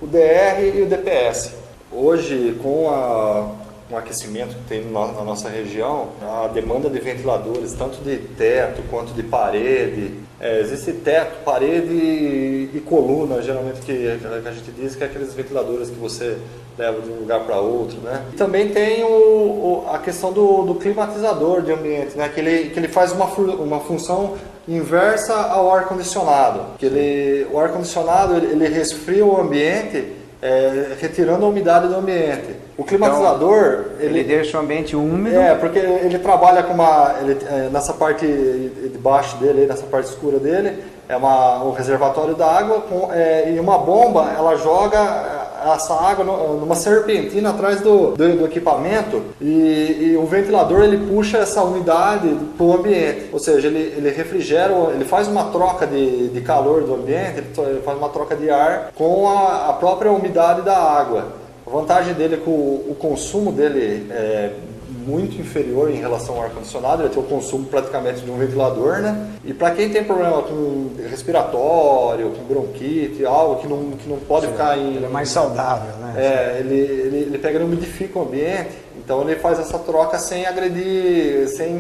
o 0.06 0.08
DR 0.08 0.62
e 0.76 0.84
o 0.84 0.86
DPS. 0.86 1.52
Hoje, 1.92 2.58
com 2.62 2.90
a, 2.90 3.50
aquecimento 3.98 4.56
que 4.56 4.64
tem 4.68 4.86
na 4.86 5.24
nossa 5.24 5.50
região, 5.50 6.10
a 6.22 6.48
demanda 6.48 6.90
de 6.90 7.00
ventiladores, 7.00 7.74
tanto 7.74 8.04
de 8.04 8.18
teto 8.18 8.84
quanto 8.90 9.14
de 9.14 9.24
parede, 9.24 10.14
é, 10.40 10.60
existe 10.60 10.92
teto, 10.94 11.44
parede 11.44 11.94
e, 11.94 12.70
e 12.74 12.80
coluna, 12.82 13.42
geralmente 13.42 13.80
que, 13.82 13.94
que, 13.94 14.48
a 14.48 14.52
gente 14.52 14.72
diz 14.72 14.96
que 14.96 15.04
é 15.04 15.08
aqueles 15.08 15.34
ventiladores 15.34 15.90
que 15.90 15.96
você 15.96 16.38
leva 16.78 17.02
de 17.02 17.10
um 17.10 17.20
lugar 17.22 17.40
para 17.46 17.58
outro, 17.60 17.98
né? 18.02 18.26
E 18.34 18.36
também 18.36 18.70
tem 18.70 19.04
o, 19.04 19.08
o, 19.08 19.86
a 19.90 19.98
questão 19.98 20.34
do, 20.34 20.64
do, 20.64 20.76
climatizador 20.76 21.62
de 21.62 21.72
ambiente, 21.72 22.18
né? 22.18 22.30
Que 22.30 22.42
ele, 22.42 22.70
que 22.70 22.78
ele 22.78 22.90
faz 22.90 23.14
uma, 23.14 23.26
uma 23.26 23.80
função 23.80 24.36
inversa 24.68 25.34
ao 25.34 25.72
ar 25.74 25.86
condicionado, 25.86 26.62
que 26.78 26.86
ele, 26.86 27.48
o 27.52 27.60
ar 27.60 27.70
condicionado 27.70 28.36
ele, 28.36 28.48
ele 28.48 28.68
resfria 28.68 29.26
o 29.26 29.40
ambiente 29.40 30.14
é, 30.42 30.96
retirando 31.00 31.46
a 31.46 31.50
umidade 31.50 31.88
do 31.88 31.96
ambiente. 31.96 32.56
O 32.78 32.84
climatizador 32.84 33.86
então, 33.86 34.00
ele, 34.00 34.20
ele, 34.20 34.24
deixa 34.24 34.58
o 34.58 34.62
ambiente 34.62 34.96
úmido. 34.96 35.40
É 35.40 35.56
porque 35.56 35.80
ele 35.80 36.20
trabalha 36.20 36.62
com 36.64 36.74
uma 36.74 37.16
ele, 37.22 37.38
é, 37.50 37.70
nessa 37.70 37.94
parte 37.94 38.26
de 38.26 38.98
baixo 39.00 39.38
dele, 39.38 39.66
nessa 39.66 39.86
parte 39.86 40.10
escura 40.10 40.40
dele, 40.40 40.84
é 41.08 41.16
uma, 41.16 41.64
um 41.64 41.72
reservatório 41.72 42.36
d'água 42.36 42.84
é, 43.14 43.52
e 43.52 43.60
uma 43.60 43.78
bomba 43.78 44.34
ela 44.38 44.56
joga 44.56 45.45
essa 45.74 45.94
água 45.94 46.24
numa 46.24 46.76
serpentina 46.76 47.50
atrás 47.50 47.82
do, 47.82 48.12
do, 48.12 48.38
do 48.38 48.46
equipamento 48.46 49.22
e, 49.42 50.12
e, 50.12 50.18
o 50.18 50.26
ventilador 50.26 50.84
ele 50.84 50.98
puxa 50.98 51.38
essa 51.38 51.64
umidade 51.64 52.30
para 52.58 52.66
o 52.66 52.74
ambiente, 52.74 53.30
ou 53.32 53.40
seja, 53.40 53.68
ele, 53.68 53.94
ele 53.98 54.10
refrigera, 54.10 54.74
ele 54.94 55.06
faz 55.06 55.28
uma 55.28 55.46
troca 55.46 55.88
de, 55.88 56.30
de 56.30 56.42
calor 56.42 56.84
do 56.84 56.96
ambiente, 56.96 57.44
ele 57.58 57.82
faz 57.84 57.98
uma 57.98 58.10
troca 58.10 58.36
de 58.36 58.50
ar 58.50 58.92
com 58.96 59.28
a, 59.28 59.70
a 59.70 59.74
própria 59.74 60.12
umidade 60.12 60.62
da 60.62 60.78
água. 60.78 61.28
A 61.66 61.70
vantagem 61.70 62.14
dele 62.14 62.36
é 62.36 62.38
que 62.38 62.50
o, 62.50 62.86
o 62.90 62.96
consumo 63.00 63.52
dele 63.52 64.08
é 64.12 64.52
muito 65.06 65.40
inferior 65.40 65.92
em 65.92 65.96
relação 65.96 66.36
ao 66.36 66.44
ar-condicionado, 66.44 67.04
ele 67.04 67.10
tem 67.10 67.22
o 67.22 67.26
consumo 67.26 67.66
praticamente 67.66 68.22
de 68.22 68.32
um 68.32 68.38
ventilador, 68.38 69.00
né? 69.00 69.30
E 69.44 69.54
para 69.54 69.72
quem 69.72 69.90
tem 69.90 70.04
problema 70.04 70.42
com 70.42 70.92
respiratório, 71.10 72.32
com 72.32 72.44
bronquite, 72.44 73.26
algo 73.26 73.62
que 73.62 73.68
não, 73.68 73.92
que 73.92 74.10
não 74.10 74.18
pode 74.18 74.48
Sim, 74.48 74.52
ficar 74.54 74.78
em... 74.78 74.96
Ele 74.96 75.06
é 75.06 75.10
mais 75.10 75.30
saudável, 75.30 75.96
né? 75.98 76.14
É, 76.18 76.60
ele, 76.60 76.76
ele, 76.76 77.18
ele 77.18 77.38
pega 77.38 77.60
e 77.60 77.64
umidifica 77.64 78.18
o 78.20 78.24
ambiente, 78.24 78.72
então 78.98 79.22
ele 79.22 79.36
faz 79.40 79.60
essa 79.60 79.78
troca 79.78 80.18
sem 80.18 80.46
agredir, 80.46 81.48
sem, 81.50 81.80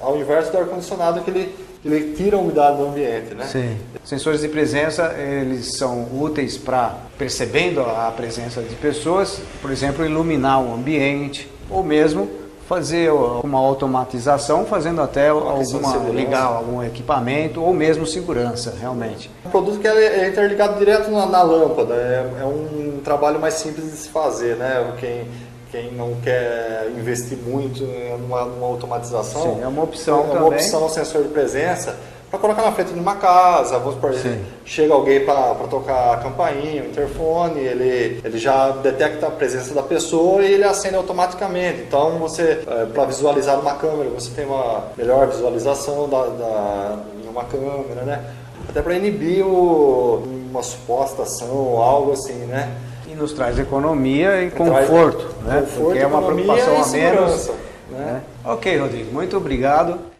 ao 0.00 0.16
inverso 0.18 0.50
do 0.50 0.58
ar-condicionado 0.58 1.20
que 1.20 1.30
ele 1.30 1.66
ele 1.86 2.14
tira 2.16 2.36
a 2.36 2.40
umidade 2.40 2.78
do 2.78 2.86
ambiente, 2.86 3.32
né? 3.34 3.44
Sim. 3.46 3.76
Sensores 4.04 4.40
de 4.40 4.48
presença, 4.48 5.14
eles 5.16 5.76
são 5.76 6.08
úteis 6.20 6.56
para, 6.56 6.96
percebendo 7.16 7.80
a 7.80 8.12
presença 8.16 8.60
de 8.60 8.74
pessoas, 8.74 9.40
por 9.62 9.70
exemplo, 9.70 10.04
iluminar 10.04 10.60
o 10.60 10.74
ambiente, 10.74 11.48
ou 11.70 11.84
mesmo 11.84 12.28
fazer 12.68 13.10
uma 13.12 13.58
automatização, 13.58 14.66
fazendo 14.66 15.00
até 15.00 15.28
alguma 15.28 15.96
ligar 16.12 16.44
algum 16.44 16.82
equipamento 16.82 17.62
ou 17.62 17.72
mesmo 17.72 18.06
segurança, 18.06 18.74
realmente. 18.78 19.30
Um 19.44 19.50
produto 19.50 19.78
que 19.78 19.86
é 19.86 20.28
interligado 20.28 20.78
direto 20.78 21.10
na, 21.10 21.26
na 21.26 21.42
lâmpada, 21.42 21.94
é, 21.94 22.42
é, 22.42 22.44
um 22.44 23.00
trabalho 23.04 23.38
mais 23.38 23.54
simples 23.54 23.84
de 23.84 23.96
se 23.96 24.08
fazer, 24.08 24.56
né? 24.56 24.92
Quem, 24.98 25.28
quem 25.70 25.92
não 25.92 26.16
quer 26.22 26.90
investir 26.96 27.38
muito 27.38 27.84
numa, 28.18 28.44
numa 28.44 28.66
automatização, 28.66 29.42
Sim, 29.42 29.62
é 29.62 29.66
uma 29.68 29.84
opção 29.84 30.18
é 30.18 30.22
uma 30.22 30.34
também. 30.34 30.48
opção 30.48 30.88
sensor 30.88 31.22
de 31.22 31.28
presença 31.28 31.96
para 32.36 32.38
colocar 32.38 32.62
na 32.62 32.72
frente 32.72 32.92
de 32.92 33.00
uma 33.00 33.16
casa, 33.16 33.78
vamos 33.78 33.96
por 33.96 34.12
exemplo, 34.12 34.44
chega 34.64 34.92
alguém 34.92 35.24
para 35.24 35.54
tocar 35.68 36.14
a 36.14 36.16
campainha, 36.18 36.82
o 36.82 36.86
interfone, 36.86 37.60
ele, 37.60 38.20
ele 38.22 38.38
já 38.38 38.70
detecta 38.70 39.26
a 39.26 39.30
presença 39.30 39.74
da 39.74 39.82
pessoa 39.82 40.42
e 40.42 40.52
ele 40.52 40.64
acende 40.64 40.96
automaticamente. 40.96 41.82
Então 41.82 42.18
você, 42.18 42.62
é, 42.66 42.86
para 42.86 43.04
visualizar 43.06 43.58
uma 43.58 43.74
câmera, 43.74 44.10
você 44.10 44.30
tem 44.30 44.44
uma 44.44 44.84
melhor 44.96 45.28
visualização 45.28 46.08
da, 46.08 46.26
da 46.26 46.98
de 47.22 47.28
uma 47.28 47.44
câmera, 47.44 48.02
né? 48.04 48.24
Até 48.68 48.82
para 48.82 48.94
inibir 48.94 49.46
o, 49.46 50.22
uma 50.50 50.62
suposta 50.62 51.22
ação, 51.22 51.80
algo 51.80 52.12
assim, 52.12 52.44
né? 52.46 52.70
E 53.08 53.14
nos 53.14 53.32
traz 53.32 53.58
economia 53.58 54.42
e 54.42 54.50
conforto, 54.50 55.26
né? 55.42 55.60
Conforto, 55.60 55.84
Porque 55.84 55.98
é 55.98 56.06
uma 56.06 56.22
preocupação 56.22 56.82
a 56.82 56.86
menos. 56.88 57.50
Né? 57.90 58.20
Ok, 58.44 58.76
Rodrigo, 58.76 59.12
muito 59.12 59.36
obrigado. 59.36 60.15